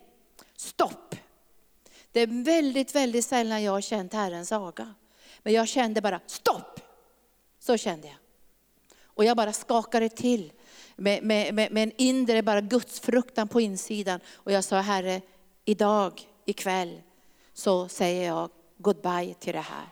[0.56, 1.16] stopp.
[2.12, 4.94] Det är väldigt, väldigt sällan jag har känt Herrens aga.
[5.42, 6.80] Men jag kände bara, stopp!
[7.58, 8.16] Så kände jag.
[9.04, 10.52] Och jag bara skakade till
[10.96, 14.20] med, med, med, med en inre bara gudsfruktan på insidan.
[14.34, 15.20] Och jag sa, Herre,
[15.64, 17.00] idag, ikväll,
[17.54, 19.86] så säger jag goodbye till det här.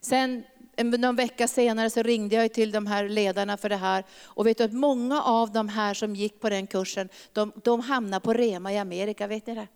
[0.00, 0.44] Sen
[0.76, 4.04] någon vecka senare så ringde jag till de här ledarna för det här.
[4.24, 7.80] Och vet du att många av de här som gick på den kursen, de, de
[7.80, 9.68] hamnade på Rema i Amerika, vet ni det?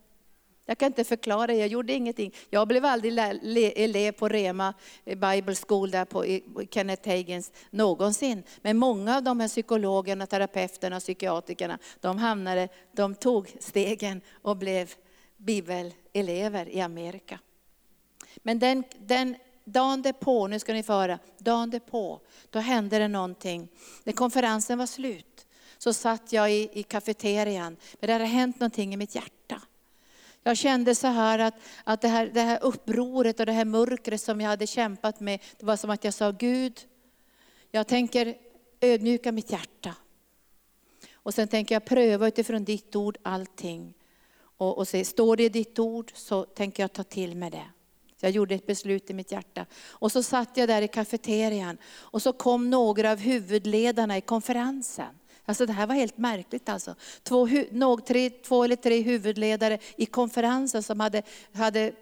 [0.71, 2.35] Jag kan inte förklara, jag gjorde ingenting.
[2.51, 3.19] Jag blev aldrig
[3.77, 6.25] elev på Rema eh, Bible School där på
[6.71, 8.43] Kenneth Hagen's, någonsin.
[8.63, 14.57] Men många av de här psykologerna, terapeuterna och psykiatrikerna, de hamnade, de tog stegen och
[14.57, 14.95] blev
[15.37, 17.39] bibelelever i Amerika.
[18.37, 23.09] Men den, den dagen därpå, nu ska ni få höra, dagen därpå, då hände det
[23.09, 23.69] någonting.
[24.05, 25.47] När konferensen var slut
[25.79, 29.63] så satt jag i, i kafeterian, men det hade hänt någonting i mitt hjärta.
[30.49, 34.21] Jag kände så här att, att det, här, det här upproret och det här mörkret
[34.21, 36.81] som jag hade kämpat med, det var som att jag sa Gud,
[37.71, 38.35] jag tänker
[38.81, 39.95] ödmjuka mitt hjärta.
[41.13, 43.95] Och sen tänker jag pröva utifrån ditt ord allting.
[44.41, 47.67] Och, och se, står det i ditt ord så tänker jag ta till mig det.
[48.21, 49.67] Så jag gjorde ett beslut i mitt hjärta.
[49.89, 55.19] Och så satt jag där i kafeterian och så kom några av huvudledarna i konferensen.
[55.49, 56.95] Alltså det här var helt märkligt alltså.
[57.23, 61.93] Två, någ, tre, två eller tre huvudledare i konferensen som hade, hade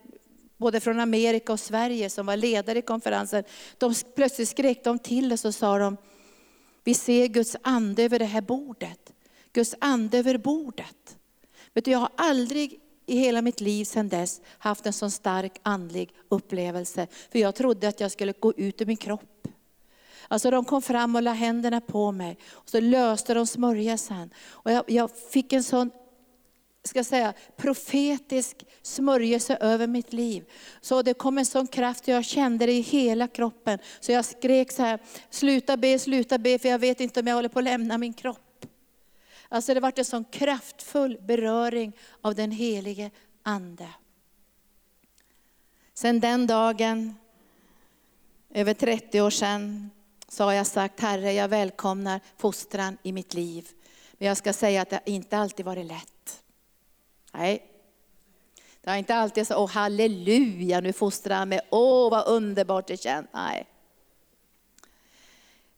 [0.57, 3.45] både från Amerika och Sverige som var ledare i konferensen.
[3.79, 5.97] De, plötsligt skrek de till oss och sa de,
[6.85, 9.13] vi ser Guds ande över det här bordet.
[9.53, 11.17] Guds ande över bordet.
[11.73, 15.53] Vet du, jag har aldrig i hela mitt liv sedan dess haft en så stark
[15.63, 17.07] andlig upplevelse.
[17.33, 19.49] För jag trodde att jag skulle gå ut ur min kropp.
[20.29, 22.39] Alltså de kom fram och la händerna på mig.
[22.53, 24.31] Och så löste de smörjelsen.
[24.49, 25.91] Och jag, jag fick en sån
[26.87, 30.45] ska säga, profetisk smörjelse över mitt liv.
[30.81, 33.79] Så det kom en sån kraft, och jag kände det i hela kroppen.
[34.01, 34.99] Så jag skrek så här,
[35.31, 38.13] sluta be, sluta be, för jag vet inte om jag håller på att lämna min
[38.13, 38.67] kropp.
[39.49, 43.11] Alltså det var en sån kraftfull beröring av den helige
[43.43, 43.89] Ande.
[45.95, 47.15] Sen den dagen,
[48.51, 49.91] över 30 år sedan,
[50.29, 53.69] så har jag sagt, Herre jag välkomnar fostran i mitt liv.
[54.13, 56.43] Men jag ska säga att det inte alltid varit lätt.
[57.33, 57.63] Nej.
[58.81, 62.97] Det har inte alltid så, åh halleluja, nu fostrar han mig, åh vad underbart det
[62.97, 63.27] känns.
[63.33, 63.67] Nej.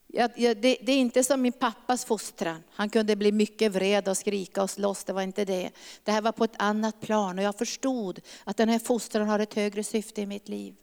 [0.06, 2.62] Jag, jag, det, det, är inte som min pappas fostran.
[2.70, 5.70] Han kunde bli mycket vred och skrika och slåss, det var inte det.
[6.04, 9.38] Det här var på ett annat plan och jag förstod att den här fostran har
[9.38, 10.74] ett högre syfte i mitt liv.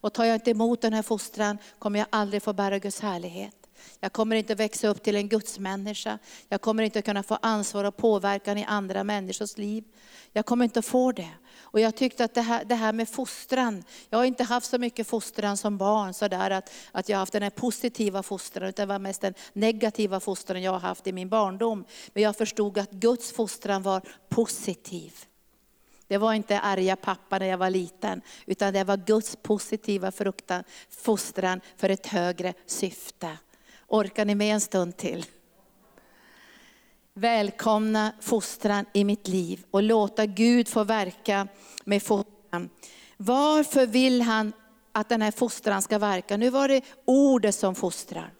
[0.00, 3.54] Och tar jag inte emot den här fostran kommer jag aldrig få bära Guds härlighet.
[4.00, 6.18] Jag kommer inte växa upp till en gudsmänniska.
[6.48, 9.84] Jag kommer inte kunna få ansvar och påverkan i andra människors liv.
[10.32, 11.30] Jag kommer inte få det.
[11.60, 14.78] Och jag tyckte att det här, det här med fostran, jag har inte haft så
[14.78, 18.68] mycket fostran som barn, så där att, att jag har haft den här positiva fostran,
[18.68, 21.84] utan det var mest den negativa fostran jag har haft i min barndom.
[22.12, 25.12] Men jag förstod att Guds fostran var positiv.
[26.08, 30.64] Det var inte arga pappa när jag var liten, utan det var Guds positiva fruktan,
[30.90, 33.38] fostran för ett högre syfte.
[33.86, 35.26] Orkar ni med en stund till?
[37.14, 41.48] Välkomna fostran i mitt liv och låta Gud få verka
[41.84, 42.70] med fostran.
[43.16, 44.52] Varför vill han
[44.92, 46.36] att den här fostran ska verka?
[46.36, 48.32] Nu var det ordet som fostrar.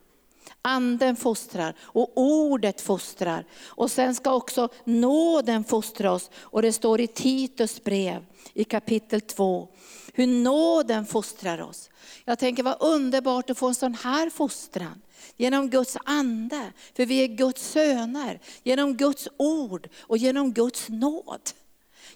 [0.69, 3.45] Anden fostrar och ordet fostrar.
[3.66, 6.31] Och sen ska också nåden fostra oss.
[6.41, 9.69] Och det står i Titus brev i kapitel 2,
[10.14, 11.91] hur nåden fostrar oss.
[12.25, 15.03] Jag tänker vad underbart att få en sån här fostran.
[15.37, 18.41] Genom Guds ande, för vi är Guds söner.
[18.62, 21.41] Genom Guds ord och genom Guds nåd.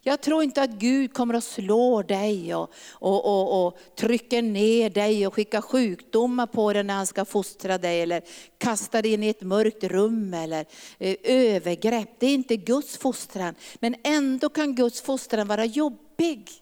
[0.05, 4.91] Jag tror inte att Gud kommer att slå dig och, och, och, och trycker ner
[4.91, 8.01] dig och skickar sjukdomar på dig när han ska fostra dig.
[8.01, 8.23] Eller
[8.59, 10.67] kasta dig in i ett mörkt rum eller
[10.99, 12.09] eh, övergrepp.
[12.19, 13.55] Det är inte Guds fostran.
[13.81, 16.62] Men ändå kan Guds fostran vara jobbig.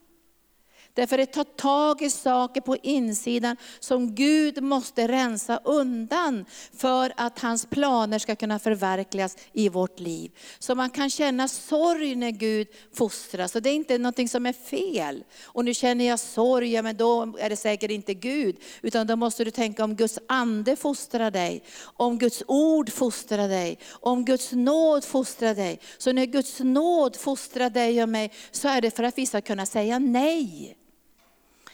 [1.01, 6.45] Därför det tar tag i saker på insidan som Gud måste rensa undan
[6.77, 10.31] för att hans planer ska kunna förverkligas i vårt liv.
[10.59, 14.53] Så man kan känna sorg när Gud fostrar, så det är inte något som är
[14.53, 15.25] fel.
[15.45, 18.57] Och nu känner jag sorg, ja, men då är det säkert inte Gud.
[18.83, 23.79] Utan då måste du tänka om Guds ande fostrar dig, om Guds ord fostrar dig,
[23.91, 25.81] om Guds nåd fostrar dig.
[25.99, 29.41] Så när Guds nåd fostrar dig och mig så är det för att vi ska
[29.41, 30.77] kunna säga nej.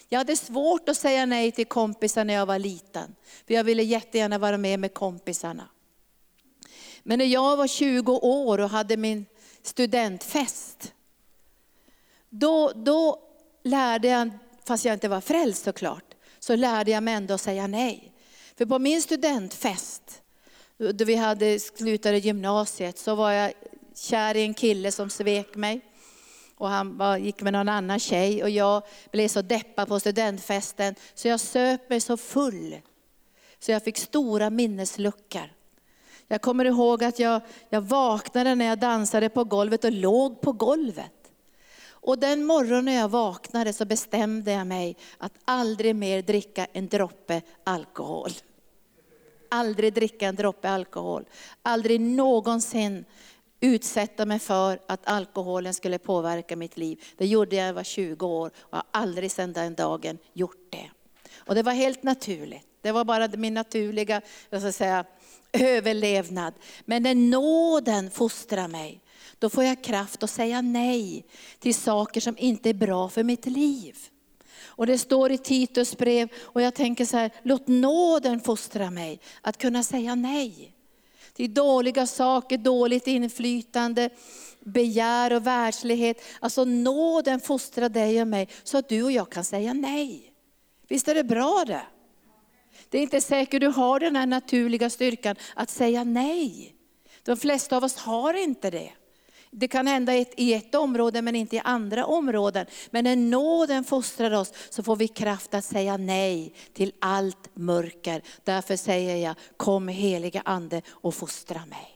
[0.09, 3.15] Jag hade svårt att säga nej till kompisar när jag var liten.
[3.47, 5.69] För jag ville jättegärna vara med med kompisarna.
[7.03, 9.27] Men när jag var 20 år och hade min
[9.63, 10.93] studentfest,
[12.29, 13.23] då, då
[13.63, 14.31] lärde jag,
[14.65, 18.13] fast jag inte var frälst såklart, så lärde jag mig ändå att säga nej.
[18.57, 20.23] För på min studentfest,
[20.79, 23.53] då vi hade slutade gymnasiet, så var jag
[23.95, 25.81] kär i en kille som svek mig
[26.57, 28.83] och han var, gick med någon annan tjej och jag
[29.13, 32.77] blev så deppad på studentfesten så jag söp mig så full.
[33.59, 35.53] Så jag fick stora minnesluckor.
[36.29, 40.53] Jag kommer ihåg att jag, jag vaknade när jag dansade på golvet och låg på
[40.53, 41.13] golvet.
[41.89, 47.43] Och den morgonen jag vaknade så bestämde jag mig att aldrig mer dricka en droppe
[47.65, 48.31] alkohol.
[49.49, 51.25] Aldrig dricka en droppe alkohol.
[51.63, 53.05] Aldrig någonsin
[53.61, 57.05] utsätta mig för att alkoholen skulle påverka mitt liv.
[57.17, 60.73] Det gjorde jag när jag var 20 år och har aldrig sedan den dagen gjort
[60.73, 60.91] det.
[61.37, 62.67] Och det var helt naturligt.
[62.81, 65.05] Det var bara min naturliga jag ska säga,
[65.53, 66.55] överlevnad.
[66.85, 69.01] Men när nåden fostrar mig,
[69.39, 71.25] då får jag kraft att säga nej
[71.59, 73.97] till saker som inte är bra för mitt liv.
[74.65, 79.21] Och det står i Titus brev, och jag tänker så här, låt nåden fostra mig
[79.41, 80.76] att kunna säga nej
[81.37, 84.11] till dåliga saker, dåligt inflytande,
[84.61, 86.23] begär och världslighet.
[86.41, 90.33] Alltså nåden fostrar dig och mig så att du och jag kan säga nej.
[90.89, 91.83] Visst är det bra det?
[92.89, 96.75] Det är inte säkert du har den här naturliga styrkan att säga nej.
[97.23, 98.93] De flesta av oss har inte det.
[99.59, 102.67] Det kan hända i ett område men inte i andra områden.
[102.91, 108.23] Men när nåden fostrar oss så får vi kraft att säga nej till allt mörker.
[108.45, 111.93] Därför säger jag, kom heliga ande och fostra mig.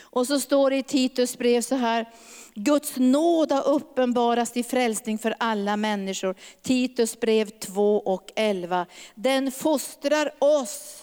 [0.00, 2.08] Och så står det i Titus brev så här,
[2.54, 6.34] Guds nåd har uppenbarats till frälsning för alla människor.
[6.62, 8.86] Titus brev 2 och 11.
[9.14, 11.02] Den fostrar oss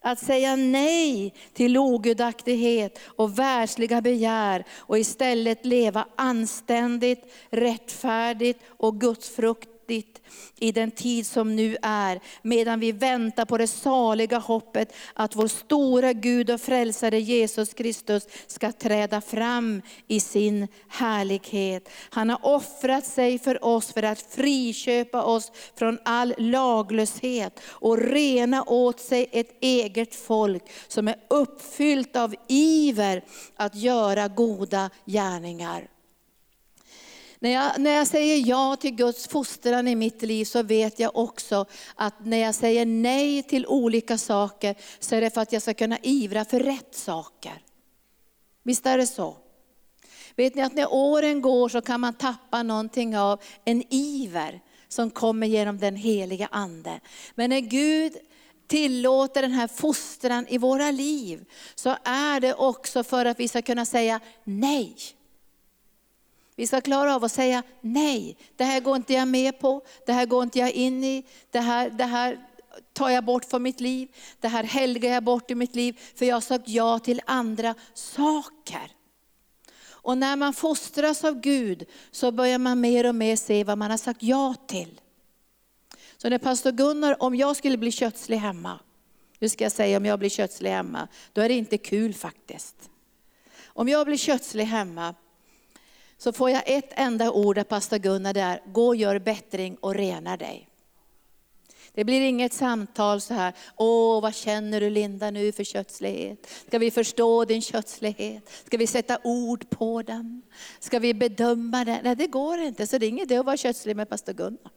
[0.00, 9.68] att säga nej till ogudaktighet och världsliga begär och istället leva anständigt, rättfärdigt och gudsfrukt
[9.88, 10.22] viktigt
[10.60, 15.48] i den tid som nu är, medan vi väntar på det saliga hoppet att vår
[15.48, 21.88] stora Gud och frälsare Jesus Kristus ska träda fram i sin härlighet.
[22.10, 28.62] Han har offrat sig för oss för att friköpa oss från all laglöshet och rena
[28.62, 33.24] åt sig ett eget folk som är uppfyllt av iver
[33.56, 35.97] att göra goda gärningar.
[37.40, 41.16] När jag, när jag säger ja till Guds fostran i mitt liv så vet jag
[41.16, 45.62] också att när jag säger nej till olika saker så är det för att jag
[45.62, 47.62] ska kunna ivra för rätt saker.
[48.62, 49.36] Visst är det så?
[50.36, 55.10] Vet ni att när åren går så kan man tappa någonting av en iver som
[55.10, 57.00] kommer genom den heliga ande.
[57.34, 58.12] Men när Gud
[58.66, 63.62] tillåter den här fostran i våra liv så är det också för att vi ska
[63.62, 64.96] kunna säga nej.
[66.58, 70.12] Vi ska klara av att säga nej, det här går inte jag med på, det
[70.12, 72.46] här går inte jag in i, det här, det här
[72.92, 74.08] tar jag bort från mitt liv,
[74.40, 77.74] det här helgar jag bort i mitt liv, för jag har sagt ja till andra
[77.94, 78.92] saker.
[79.86, 83.90] Och när man fostras av Gud så börjar man mer och mer se vad man
[83.90, 85.00] har sagt ja till.
[86.16, 88.80] Så när pastor Gunnar, om jag skulle bli kötslig hemma,
[89.38, 92.90] nu ska jag säga om jag blir kötslig hemma, då är det inte kul faktiskt.
[93.66, 95.14] Om jag blir kötslig hemma,
[96.18, 99.94] så får jag ett enda ord av pastor Gunnar där, gå och gör bättring och
[99.94, 100.68] rena dig.
[101.92, 106.50] Det blir inget samtal så här, åh vad känner du Linda nu för kötslighet?
[106.66, 108.50] Ska vi förstå din kötslighet?
[108.66, 110.42] Ska vi sätta ord på den?
[110.78, 111.98] Ska vi bedöma den?
[112.02, 114.70] Nej det går inte, så det är ingen idé att vara kötslig med pastor Gunnar.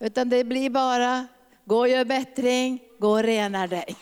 [0.00, 1.26] Utan det blir bara,
[1.64, 3.96] gå och gör bättring, gå och rena dig.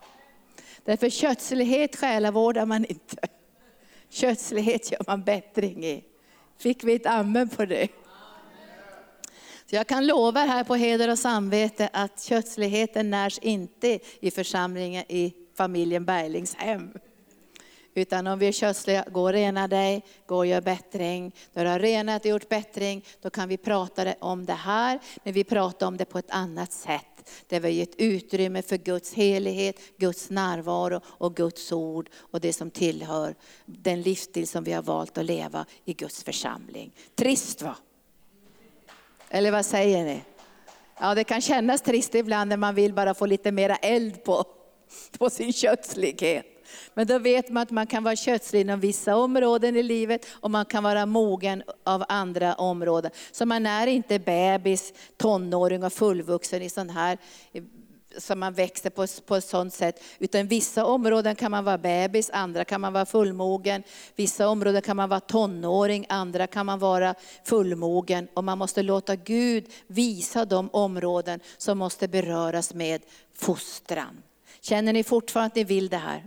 [0.84, 3.39] Därför kötslighet själavårdar man inte.
[4.10, 6.04] Kötslighet gör man bättring i.
[6.58, 7.88] Fick vi ett amen på det?
[9.66, 15.04] Så jag kan lova här på heder och samvete att kötsligheten närs inte i församlingen
[15.08, 16.92] i familjen Berglings hem.
[17.94, 21.32] Utan om vi är kötsliga, gå och rena dig, gå och gör bättring.
[21.52, 25.32] När du har renat och gjort bättring, då kan vi prata om det här, men
[25.32, 27.09] vi pratar om det på ett annat sätt.
[27.46, 32.52] Där vi har gett utrymme för Guds helighet, Guds närvaro och Guds ord och det
[32.52, 33.34] som tillhör
[33.66, 36.92] den livsstil som vi har valt att leva i Guds församling.
[37.14, 37.76] Trist va?
[39.28, 40.22] Eller vad säger ni?
[41.00, 44.44] Ja, det kan kännas trist ibland när man vill bara få lite mera eld på,
[45.18, 46.46] på sin kötslighet.
[46.94, 50.50] Men då vet man att man kan vara kötslig inom vissa områden i livet och
[50.50, 53.10] man kan vara mogen av andra områden.
[53.32, 57.18] Så man är inte bebis, tonåring och fullvuxen i sån här
[58.18, 60.02] som man växer på, på ett sånt sätt.
[60.18, 63.82] Utan vissa områden kan man vara bebis, andra kan man vara fullmogen.
[64.16, 67.14] Vissa områden kan man vara tonåring, andra kan man vara
[67.44, 68.28] fullmogen.
[68.34, 73.02] Och man måste låta Gud visa de områden som måste beröras med
[73.34, 74.22] fostran.
[74.60, 76.24] Känner ni fortfarande att ni vill det här?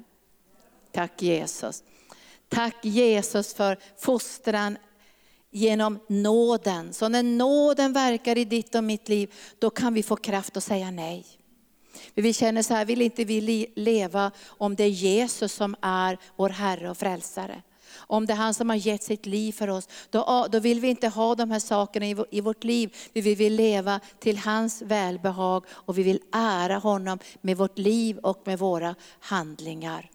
[0.93, 1.83] Tack Jesus.
[2.49, 4.77] Tack Jesus för fostran
[5.51, 6.93] genom nåden.
[6.93, 10.63] Så när nåden verkar i ditt och mitt liv, då kan vi få kraft att
[10.63, 11.25] säga nej.
[12.13, 16.49] Vi känner så här, vill inte vi leva om det är Jesus som är vår
[16.49, 17.61] Herre och Frälsare.
[17.95, 20.87] Om det är han som har gett sitt liv för oss, då, då vill vi
[20.87, 22.95] inte ha de här sakerna i, i vårt liv.
[23.13, 28.41] Vi vill leva till hans välbehag och vi vill ära honom med vårt liv och
[28.45, 30.12] med våra handlingar.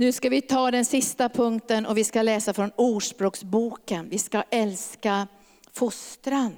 [0.00, 4.08] Nu ska vi ta den sista punkten och vi ska läsa från Ordspråksboken.
[4.08, 5.28] Vi ska älska
[5.72, 6.56] fostran.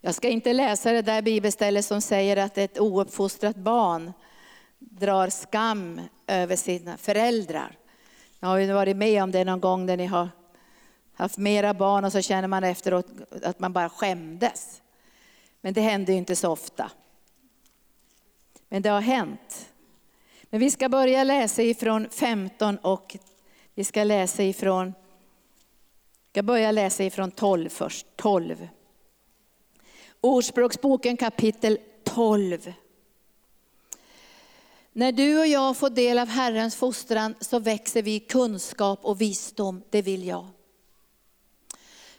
[0.00, 4.12] Jag ska inte läsa det där bibelstället som säger att ett ouppfostrat barn
[4.78, 7.78] drar skam över sina föräldrar.
[8.40, 10.28] Jag har ju varit med om det någon gång när ni har
[11.14, 13.06] haft mera barn och så känner man efteråt
[13.42, 14.82] att man bara skämdes.
[15.60, 16.90] Men det händer ju inte så ofta.
[18.68, 19.70] Men det har hänt.
[20.54, 23.16] Men vi ska börja läsa ifrån 15 och
[23.74, 24.94] vi ska läsa ifrån,
[26.30, 28.06] ska börja läsa ifrån 12 först.
[28.16, 28.68] 12.
[30.20, 32.72] Ordspråksboken kapitel 12.
[34.92, 39.20] När du och jag får del av Herrens fostran så växer vi i kunskap och
[39.20, 40.46] visdom, det vill jag.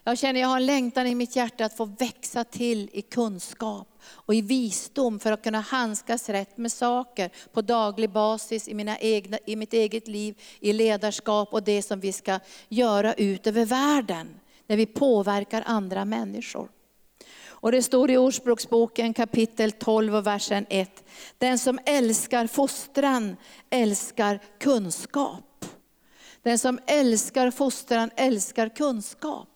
[0.08, 3.88] Jag känner jag har en längtan i mitt hjärta att få växa till i kunskap
[4.08, 8.98] och i visdom för att kunna handskas rätt med saker på daglig basis i, mina
[8.98, 12.40] egna, i mitt eget liv, i ledarskap och det som vi ska
[12.70, 16.70] göra ut över världen när vi påverkar andra människor.
[17.44, 21.04] Och det står i Ordspråksboken kapitel 12 och versen 1.
[21.38, 23.38] Den som älskar fostran
[23.70, 25.66] älskar kunskap.
[26.44, 29.50] Den som älskar fostran älskar kunskap.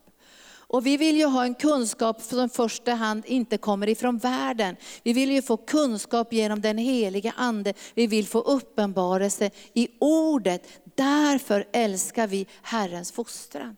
[0.72, 4.76] Och vi vill ju ha en kunskap som i första hand inte kommer ifrån världen.
[5.02, 7.74] Vi vill ju få kunskap genom den heliga ande.
[7.94, 10.66] Vi vill få uppenbarelse i ordet.
[10.94, 13.76] Därför älskar vi Herrens fostran.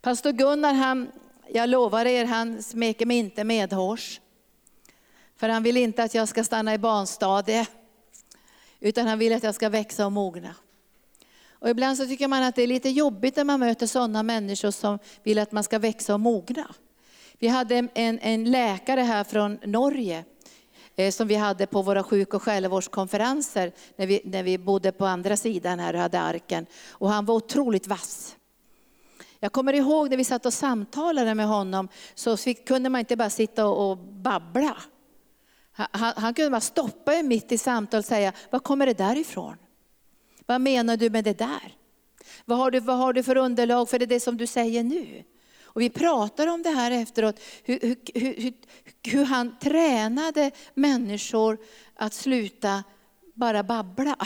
[0.00, 1.10] Pastor Gunnar, han,
[1.48, 4.20] jag lovar er, han smeker mig inte medhårs.
[5.36, 7.70] För han vill inte att jag ska stanna i barnstadiet.
[8.80, 10.54] Utan han vill att jag ska växa och mogna.
[11.60, 14.70] Och ibland så tycker man att det är lite jobbigt när man möter sådana människor
[14.70, 16.74] som vill att man ska växa och mogna.
[17.38, 20.24] Vi hade en, en läkare här från Norge
[20.96, 25.06] eh, som vi hade på våra sjuk och själavårdskonferenser när vi, när vi bodde på
[25.06, 26.66] andra sidan här och hade arken.
[26.88, 28.36] Och han var otroligt vass.
[29.40, 33.16] Jag kommer ihåg när vi satt och samtalade med honom så fick, kunde man inte
[33.16, 34.76] bara sitta och, och babbla.
[35.72, 39.56] Han, han, kunde bara stoppa mitt i samtalet och säga, var kommer det där ifrån?
[40.50, 41.76] Vad menar du med det där?
[42.44, 45.24] Vad har du, vad har du för underlag för det, det som du säger nu?
[45.62, 48.52] Och vi pratar om det här efteråt, hur, hur, hur,
[49.02, 51.58] hur han tränade människor
[51.94, 52.84] att sluta
[53.34, 54.16] bara babbla.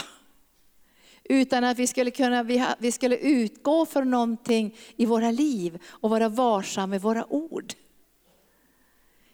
[1.24, 6.10] Utan att vi skulle, kunna, vi, vi skulle utgå från någonting i våra liv och
[6.10, 7.72] vara varsam med våra ord.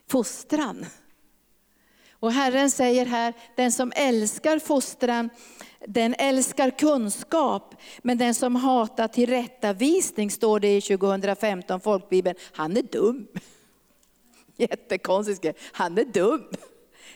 [0.08, 0.86] Fostran.
[2.20, 5.30] Och Herren säger här, den som älskar fostran
[5.86, 12.82] den älskar kunskap, men den som hatar tillrättavisning, står det i 2015 folkbibeln, han är
[12.82, 13.26] dum.
[14.56, 16.48] Jättekonstigt, han är dum.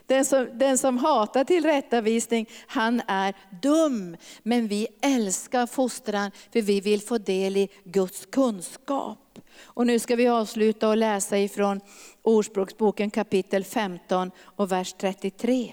[0.07, 4.17] Den som, den som hatar tillrättavisning, han är dum.
[4.43, 9.39] Men vi älskar fostran, för vi vill få del i Guds kunskap.
[9.63, 11.81] Och nu ska vi avsluta och läsa ifrån
[12.23, 15.73] Ordspråksboken kapitel 15 och vers 33.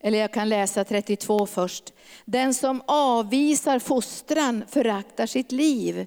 [0.00, 1.92] Eller jag kan läsa 32 först.
[2.24, 6.06] Den som avvisar fostran föraktar sitt liv.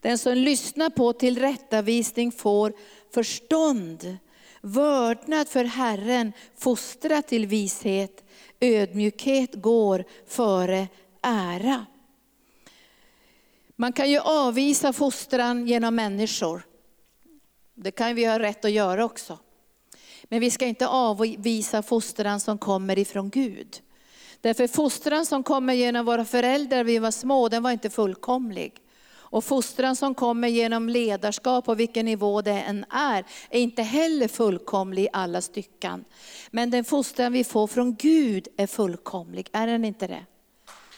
[0.00, 2.72] Den som lyssnar på tillrättavisning får
[3.14, 4.18] förstånd.
[4.66, 8.24] Vördnad för Herren fostrar till vishet.
[8.60, 10.88] Ödmjukhet går före
[11.22, 11.86] ära.
[13.76, 16.62] Man kan ju avvisa fostran genom människor.
[17.74, 19.38] Det kan vi ha rätt att göra också.
[20.24, 23.82] Men vi ska inte avvisa fostran som kommer ifrån Gud.
[24.40, 28.74] Därför fostran som kommer genom våra föräldrar när vi var små, den var inte fullkomlig.
[29.36, 34.28] Och fostran som kommer genom ledarskap på vilken nivå det än är, är inte heller
[34.28, 36.04] fullkomlig i alla stycken.
[36.50, 40.26] Men den fostran vi får från Gud är fullkomlig, är den inte det?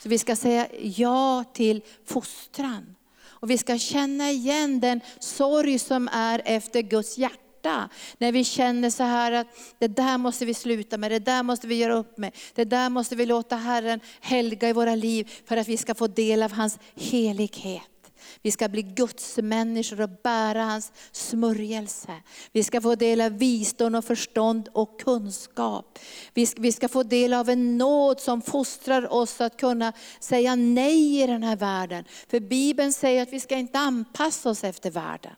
[0.02, 2.94] Så vi ska säga ja till fostran.
[3.24, 7.88] Och vi ska känna igen den sorg som är efter Guds hjärta.
[8.18, 9.46] När vi känner så här att
[9.78, 12.36] det där måste vi sluta med, det där måste vi göra upp med.
[12.54, 16.06] Det där måste vi låta Herren helga i våra liv för att vi ska få
[16.06, 17.97] del av hans helighet.
[18.42, 22.12] Vi ska bli Guds människor och bära hans smörjelse.
[22.52, 25.98] Vi ska få del av visdom och förstånd och kunskap.
[26.34, 31.26] Vi ska få del av en nåd som fostrar oss att kunna säga nej i
[31.26, 32.04] den här världen.
[32.28, 35.32] För Bibeln säger att vi ska inte anpassa oss efter världen.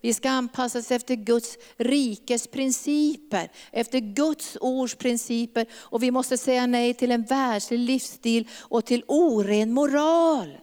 [0.00, 5.66] Vi ska anpassa oss efter Guds rikes principer, efter Guds ords principer.
[5.74, 10.58] Och vi måste säga nej till en världslig livsstil och till oren moral.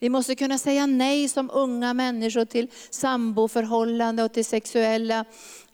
[0.00, 5.24] Vi måste kunna säga nej som unga människor till samboförhållande och till sexuella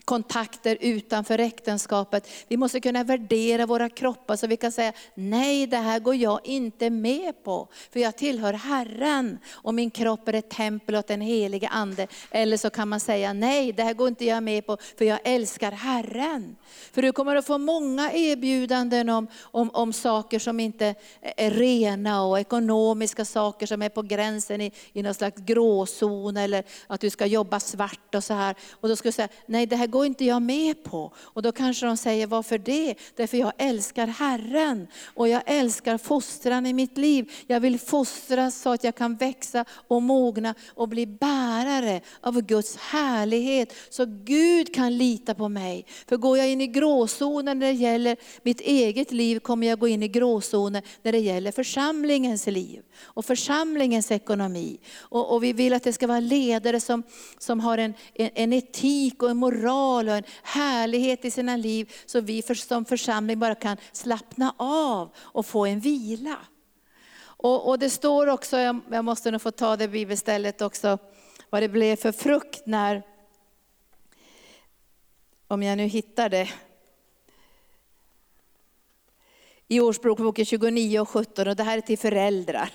[0.04, 2.28] kontakter utanför äktenskapet.
[2.48, 6.40] Vi måste kunna värdera våra kroppar så vi kan säga, nej det här går jag
[6.44, 11.20] inte med på, för jag tillhör Herren och min kropp är ett tempel åt den
[11.20, 12.06] helige Ande.
[12.30, 15.18] Eller så kan man säga, nej det här går inte jag med på, för jag
[15.24, 16.56] älskar Herren.
[16.92, 22.24] För du kommer att få många erbjudanden om, om, om saker som inte är rena
[22.24, 27.10] och ekonomiska saker som är på gränsen i, i någon slags gråzon eller att du
[27.10, 28.54] ska jobba svart och så här.
[28.80, 31.12] Och då ska du säga, nej det här går inte jag med på.
[31.18, 32.94] Och då kanske de säger, varför det?
[33.16, 37.32] Därför jag älskar Herren och jag älskar fostran i mitt liv.
[37.46, 42.76] Jag vill fostras så att jag kan växa och mogna och bli bärare av Guds
[42.76, 43.72] härlighet.
[43.90, 45.86] Så Gud kan lita på mig.
[46.06, 49.88] För går jag in i gråzonen när det gäller mitt eget liv, kommer jag gå
[49.88, 54.78] in i gråzonen när det gäller församlingens liv och församlingens ekonomi.
[54.96, 57.02] Och, och vi vill att det ska vara ledare som,
[57.38, 61.56] som har en, en, en etik och en moral tal och en härlighet i sina
[61.56, 66.36] liv, så vi som församling bara kan slappna av och få en vila.
[67.24, 70.98] Och, och det står också, jag, jag måste nog få ta det bibelstället också,
[71.50, 73.02] vad det blev för frukt när,
[75.48, 76.48] om jag nu hittar det,
[79.68, 82.70] i Ordspråksboken 29 och 17, och det här är till föräldrar.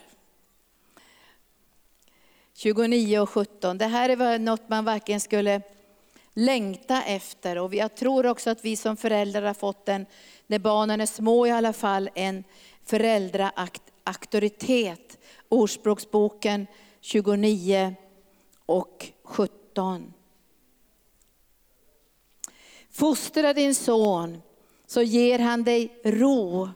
[2.54, 5.62] 29 och 17, det här är något man verkligen skulle
[6.34, 7.58] längta efter.
[7.58, 10.06] Och jag tror också att vi som föräldrar har fått en,
[10.48, 12.44] när barnen är små i alla fall, en
[12.84, 15.18] föräldraauktoritet.
[15.50, 16.68] Ordspråksboken
[17.02, 17.96] 29
[18.66, 20.14] och 17.
[22.92, 24.42] Fostra din son
[24.88, 26.70] så ger han dig ro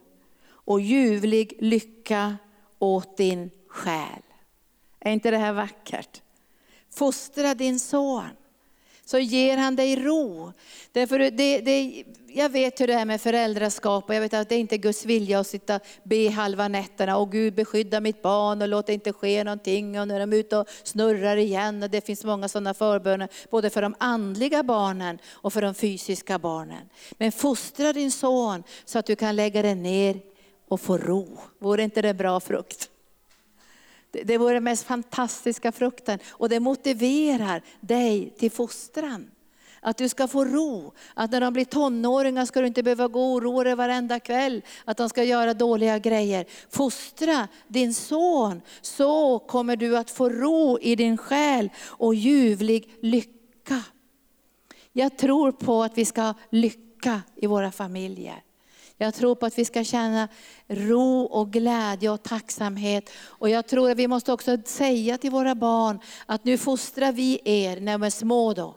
[0.45, 2.37] och ljuvlig lycka
[2.79, 4.21] åt din själ.
[4.99, 6.21] Är inte det här vackert?
[6.89, 8.29] Fostra din son
[9.05, 10.51] så ger han dig ro.
[10.91, 14.55] Därför det, det, jag vet hur det är med föräldraskap och jag vet att det
[14.55, 18.67] är inte Guds vilja att sitta be halva nätterna och Gud beskydda mitt barn och
[18.67, 21.83] låt det inte ske någonting och är de ute och snurrar igen.
[21.83, 26.39] Och det finns många sådana förböner både för de andliga barnen och för de fysiska
[26.39, 26.89] barnen.
[27.11, 30.19] Men fostra din son så att du kan lägga dig ner
[30.67, 31.39] och få ro.
[31.59, 32.89] Vore inte det bra frukt?
[34.23, 39.31] Det vore den mest fantastiska frukten och det motiverar dig till fostran.
[39.81, 43.21] Att du ska få ro, att när de blir tonåringar ska du inte behöva gå
[43.21, 46.45] och oroa dig varenda kväll att de ska göra dåliga grejer.
[46.69, 53.83] Fostra din son, så kommer du att få ro i din själ och ljuvlig lycka.
[54.91, 58.43] Jag tror på att vi ska ha lycka i våra familjer.
[58.97, 60.27] Jag tror på att vi ska känna
[60.67, 63.09] ro och glädje och tacksamhet.
[63.25, 67.39] Och jag tror att vi måste också säga till våra barn att nu fostrar vi
[67.43, 68.75] er när de är små då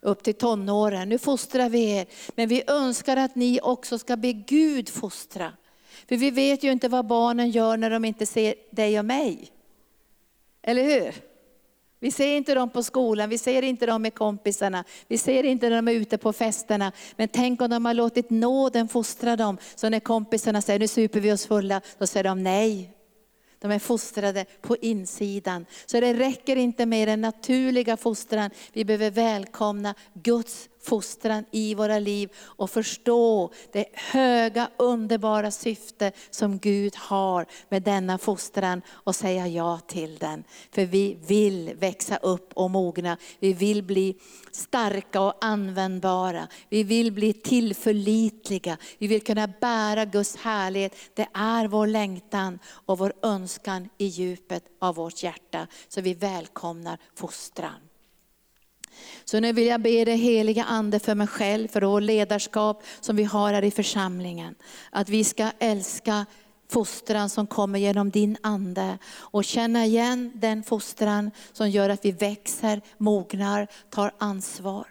[0.00, 1.08] upp till tonåren.
[1.08, 5.52] Nu fostrar vi er, men vi önskar att ni också ska be Gud fostra.
[6.08, 9.50] För vi vet ju inte vad barnen gör när de inte ser dig och mig.
[10.62, 11.14] Eller hur?
[12.04, 15.68] Vi ser inte dem på skolan, vi ser inte dem med kompisarna, vi ser inte
[15.68, 16.92] när de är ute på festerna.
[17.16, 19.58] Men tänk om de har låtit nåden fostra dem.
[19.74, 22.90] Så när kompisarna säger nu super vi oss fulla, då säger de nej.
[23.58, 25.66] De är fostrade på insidan.
[25.86, 28.50] Så det räcker inte med den naturliga fostran.
[28.72, 36.58] Vi behöver välkomna Guds fostran i våra liv och förstå det höga underbara syfte som
[36.58, 40.44] Gud har med denna fostran och säga ja till den.
[40.70, 43.16] För vi vill växa upp och mogna.
[43.38, 44.16] Vi vill bli
[44.52, 46.48] starka och användbara.
[46.68, 48.76] Vi vill bli tillförlitliga.
[48.98, 50.96] Vi vill kunna bära Guds härlighet.
[51.14, 55.66] Det är vår längtan och vår önskan i djupet av vårt hjärta.
[55.88, 57.80] Så vi välkomnar fostran.
[59.24, 63.16] Så nu vill jag be dig heliga Ande för mig själv, för vår ledarskap som
[63.16, 64.54] vi har här i församlingen.
[64.90, 66.26] Att vi ska älska
[66.68, 72.12] fostran som kommer genom din Ande och känna igen den fostran som gör att vi
[72.12, 74.86] växer, mognar, tar ansvar.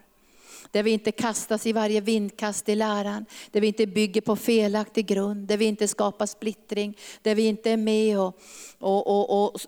[0.71, 5.05] Där vi inte kastas i varje vindkast i läran, där vi inte bygger på felaktig
[5.05, 8.39] grund, där vi inte skapar splittring, där vi inte är med och,
[8.79, 9.61] och, och, och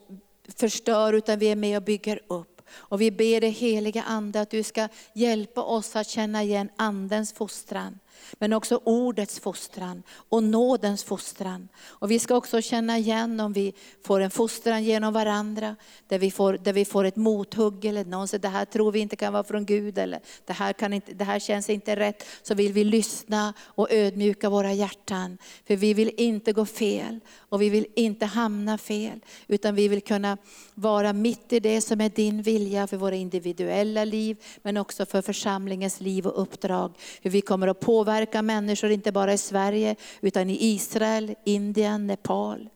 [0.56, 2.55] förstör utan vi är med och bygger upp.
[2.70, 7.34] Och vi ber dig heliga Ande att du ska hjälpa oss att känna igen Andens
[7.34, 8.00] fostran.
[8.34, 11.68] Men också ordets fostran och nådens fostran.
[11.84, 15.76] Och vi ska också känna igen om vi får en fostran genom varandra,
[16.08, 19.00] där vi får, där vi får ett mothugg eller någon säger det här tror vi
[19.00, 22.26] inte kan vara från Gud eller det här, kan inte, det här känns inte rätt.
[22.42, 25.38] Så vill vi lyssna och ödmjuka våra hjärtan.
[25.68, 29.20] För vi vill inte gå fel och vi vill inte hamna fel.
[29.48, 30.38] Utan vi vill kunna
[30.74, 35.22] vara mitt i det som är din vilja för våra individuella liv, men också för
[35.22, 36.92] församlingens liv och uppdrag.
[37.22, 42.08] Hur vi kommer att påverka påverka människor, inte bara i Sverige, utan i Israel, Indien,
[42.08, 42.70] Nepal,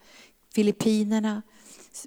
[0.55, 1.41] Filippinerna,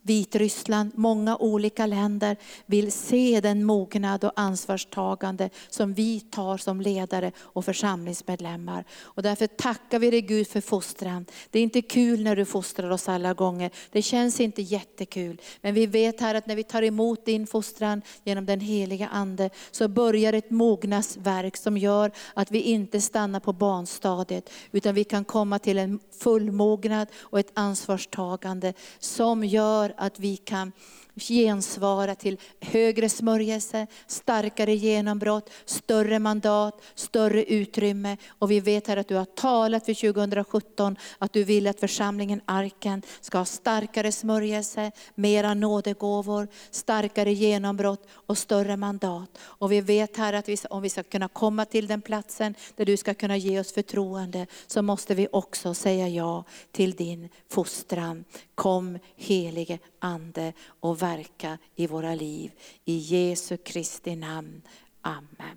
[0.03, 2.37] Vitryssland, många olika länder
[2.67, 8.85] vill se den mognad och ansvarstagande som vi tar som ledare och församlingsmedlemmar.
[9.01, 11.27] Och därför tackar vi dig Gud för fostran.
[11.51, 13.71] Det är inte kul när du fostrar oss alla gånger.
[13.91, 15.41] Det känns inte jättekul.
[15.61, 19.51] Men vi vet här att när vi tar emot din fostran genom den heliga Ande
[19.71, 25.25] så börjar ett mognadsverk som gör att vi inte stannar på barnstadiet utan vi kan
[25.25, 30.73] komma till en fullmognad och ett ansvarstagande som gör gör att vi kan
[31.17, 38.17] gensvara till högre smörjelse, starkare genombrott, större mandat, större utrymme.
[38.29, 42.41] Och vi vet här att du har talat för 2017 att du vill att församlingen
[42.45, 49.39] Arken ska ha starkare smörjelse, mera nådegåvor, starkare genombrott och större mandat.
[49.43, 52.85] Och vi vet här att vi, om vi ska kunna komma till den platsen där
[52.85, 58.25] du ska kunna ge oss förtroende så måste vi också säga ja till din fostran.
[58.55, 62.53] Kom Helig helige Ande och verka i våra liv.
[62.85, 64.63] I Jesu Kristi namn.
[65.03, 65.57] Amen.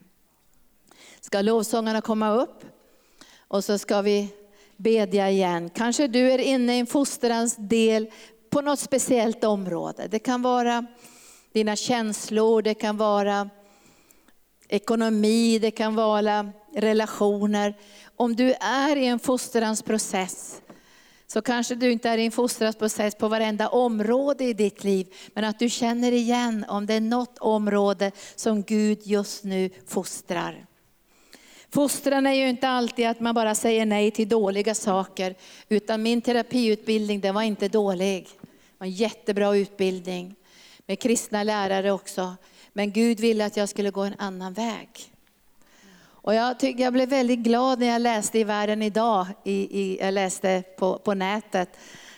[1.22, 2.66] Ska lovsångarna komma upp?
[3.48, 4.30] Och så ska vi
[4.78, 5.70] bedja igen.
[5.70, 8.12] Kanske du är inne i en fostrans del
[8.50, 10.08] på något speciellt område.
[10.08, 10.86] Det kan vara
[11.54, 13.50] dina känslor, det kan vara
[14.68, 17.78] ekonomi, det kan vara relationer.
[18.16, 20.62] Om du är i en fostrans process
[21.28, 25.44] så kanske du inte är i en fostrasprocess på varenda område i ditt liv, men
[25.44, 30.66] att du känner igen om det är något område som Gud just nu fostrar.
[31.70, 35.36] Fostran är ju inte alltid att man bara säger nej till dåliga saker,
[35.70, 38.28] utan min terapiutbildning den var inte dålig.
[38.42, 40.36] Det var en jättebra utbildning
[40.86, 42.36] med kristna lärare också.
[42.74, 45.15] Men Gud ville att jag skulle gå en annan väg.
[46.26, 49.98] Och jag, tyck, jag blev väldigt glad när jag läste i Världen idag, i, i,
[50.02, 51.70] jag läste på, på nätet,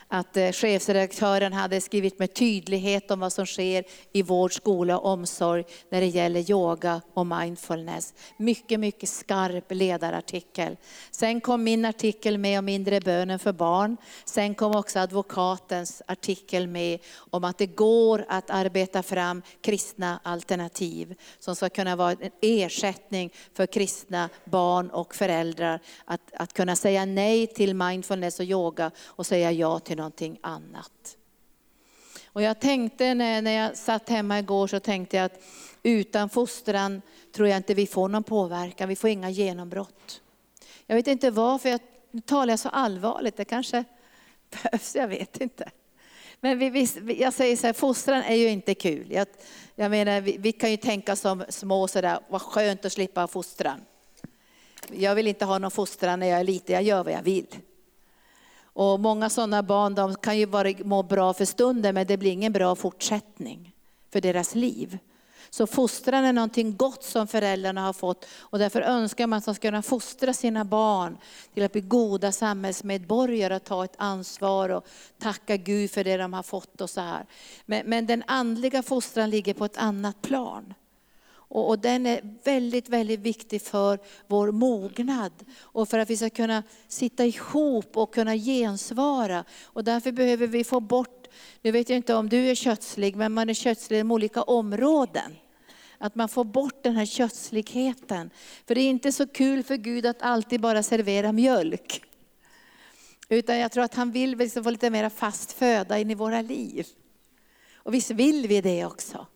[0.08, 3.84] att eh, chefredaktören hade skrivit med tydlighet om vad som sker
[4.14, 8.14] i vård, skola och omsorg när det gäller yoga och mindfulness.
[8.38, 10.78] Mycket, mycket skarp ledarartikel.
[11.12, 13.98] Sen kom min artikel med om inre bönen för barn.
[14.26, 17.00] Sen kom också advokatens artikel med
[17.30, 23.34] om att det går att arbeta fram kristna alternativ som ska kunna vara en ersättning
[23.54, 25.80] för kristna barn och föräldrar.
[26.06, 31.18] Att, att kunna säga nej till mindfulness och yoga och säga ja till någonting annat.
[32.26, 35.44] Och jag tänkte när, när jag satt hemma igår så tänkte jag att
[35.84, 40.22] utan fostran tror jag inte vi får någon påverkan, vi får inga genombrott.
[40.86, 41.80] Jag vet inte varför jag
[42.12, 43.84] nu talar jag så allvarligt, det kanske
[44.50, 45.72] behövs, jag vet inte.
[46.40, 49.12] Men vi, vi, jag säger så här, fostran är ju inte kul.
[49.12, 49.28] Jag,
[49.76, 53.82] jag menar, vi, vi, kan ju tänka som små sådär, vad skönt att slippa fostran.
[54.92, 57.48] Jag vill inte ha någon fostran när jag är liten, jag gör vad jag vill.
[58.78, 62.32] Och många sådana barn de kan ju vara, må bra för stunden men det blir
[62.32, 63.74] ingen bra fortsättning.
[64.14, 64.98] för deras liv.
[65.50, 69.56] Så fostran är någonting gott som föräldrarna har fått och därför önskar man att de
[69.56, 71.18] ska kunna fostra sina barn
[71.54, 74.88] till att bli goda samhällsmedborgare och ta ett ansvar och
[75.20, 77.26] tacka Gud för det de har fått och så här.
[77.66, 80.74] Men, men den andliga fostran ligger på ett annat plan.
[81.50, 86.30] Och, och, den är väldigt, väldigt viktig för vår mognad och för att vi ska
[86.30, 89.44] kunna sitta ihop och kunna gensvara.
[89.64, 91.28] Och därför behöver vi få bort,
[91.62, 95.36] nu vet jag inte om du är kötslig, men man är kötslig inom olika områden.
[95.98, 98.30] Att man får bort den här kötsligheten.
[98.66, 102.04] För det är inte så kul för Gud att alltid bara servera mjölk.
[103.30, 106.42] Utan jag tror att han vill liksom få lite mer fast föda in i våra
[106.42, 106.88] liv.
[107.76, 109.28] Och visst vill vi det också.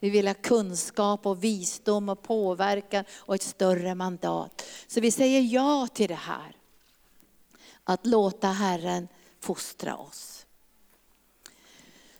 [0.00, 4.62] Vi vill ha kunskap och visdom och påverkan och ett större mandat.
[4.86, 6.56] Så vi säger ja till det här.
[7.84, 9.08] Att låta Herren
[9.40, 10.46] fostra oss.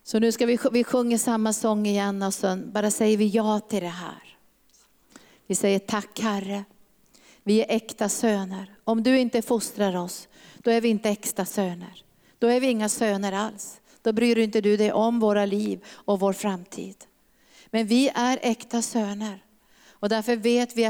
[0.02, 3.60] Så nu ska vi, vi sjunger samma sång igen och sen bara säger vi ja
[3.60, 4.36] till det här.
[5.46, 6.64] Vi säger tack Herre.
[7.42, 8.74] Vi är äkta söner.
[8.84, 10.28] Om du inte fostrar oss,
[10.58, 12.04] då är vi inte äkta söner.
[12.38, 13.80] Då är vi inga söner alls.
[14.02, 16.96] Då bryr inte du dig om våra liv och vår framtid.
[17.70, 19.44] Men vi är äkta söner.
[19.90, 20.84] Och därför vet vi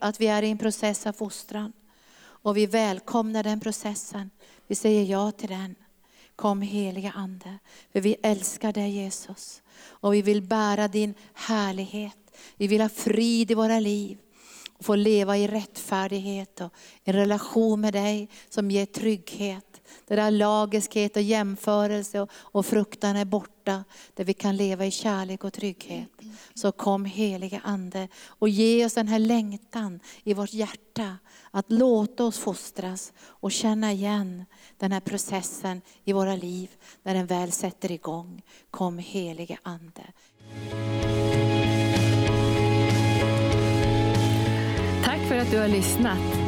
[0.00, 1.72] att vi är i en process av fostran.
[2.20, 4.30] Och vi välkomnar den processen.
[4.66, 5.74] Vi säger ja till den.
[6.36, 7.58] Kom heliga Ande,
[7.92, 9.62] för vi älskar dig Jesus.
[9.80, 12.18] Och vi vill bära din härlighet.
[12.56, 14.18] Vi vill ha frid i våra liv.
[14.78, 16.72] Och få leva i rättfärdighet och
[17.04, 19.67] en relation med dig som ger trygghet.
[20.08, 23.84] Där lagiskhet och jämförelse och, och fruktan är borta.
[24.14, 26.08] Där vi kan leva i kärlek och trygghet.
[26.54, 31.16] Så kom helige Ande och ge oss den här längtan i vårt hjärta.
[31.50, 34.44] Att låta oss fostras och känna igen
[34.76, 36.70] den här processen i våra liv
[37.02, 38.42] när den väl sätter igång.
[38.70, 40.02] Kom helige Ande.
[45.04, 46.47] Tack för att du har lyssnat.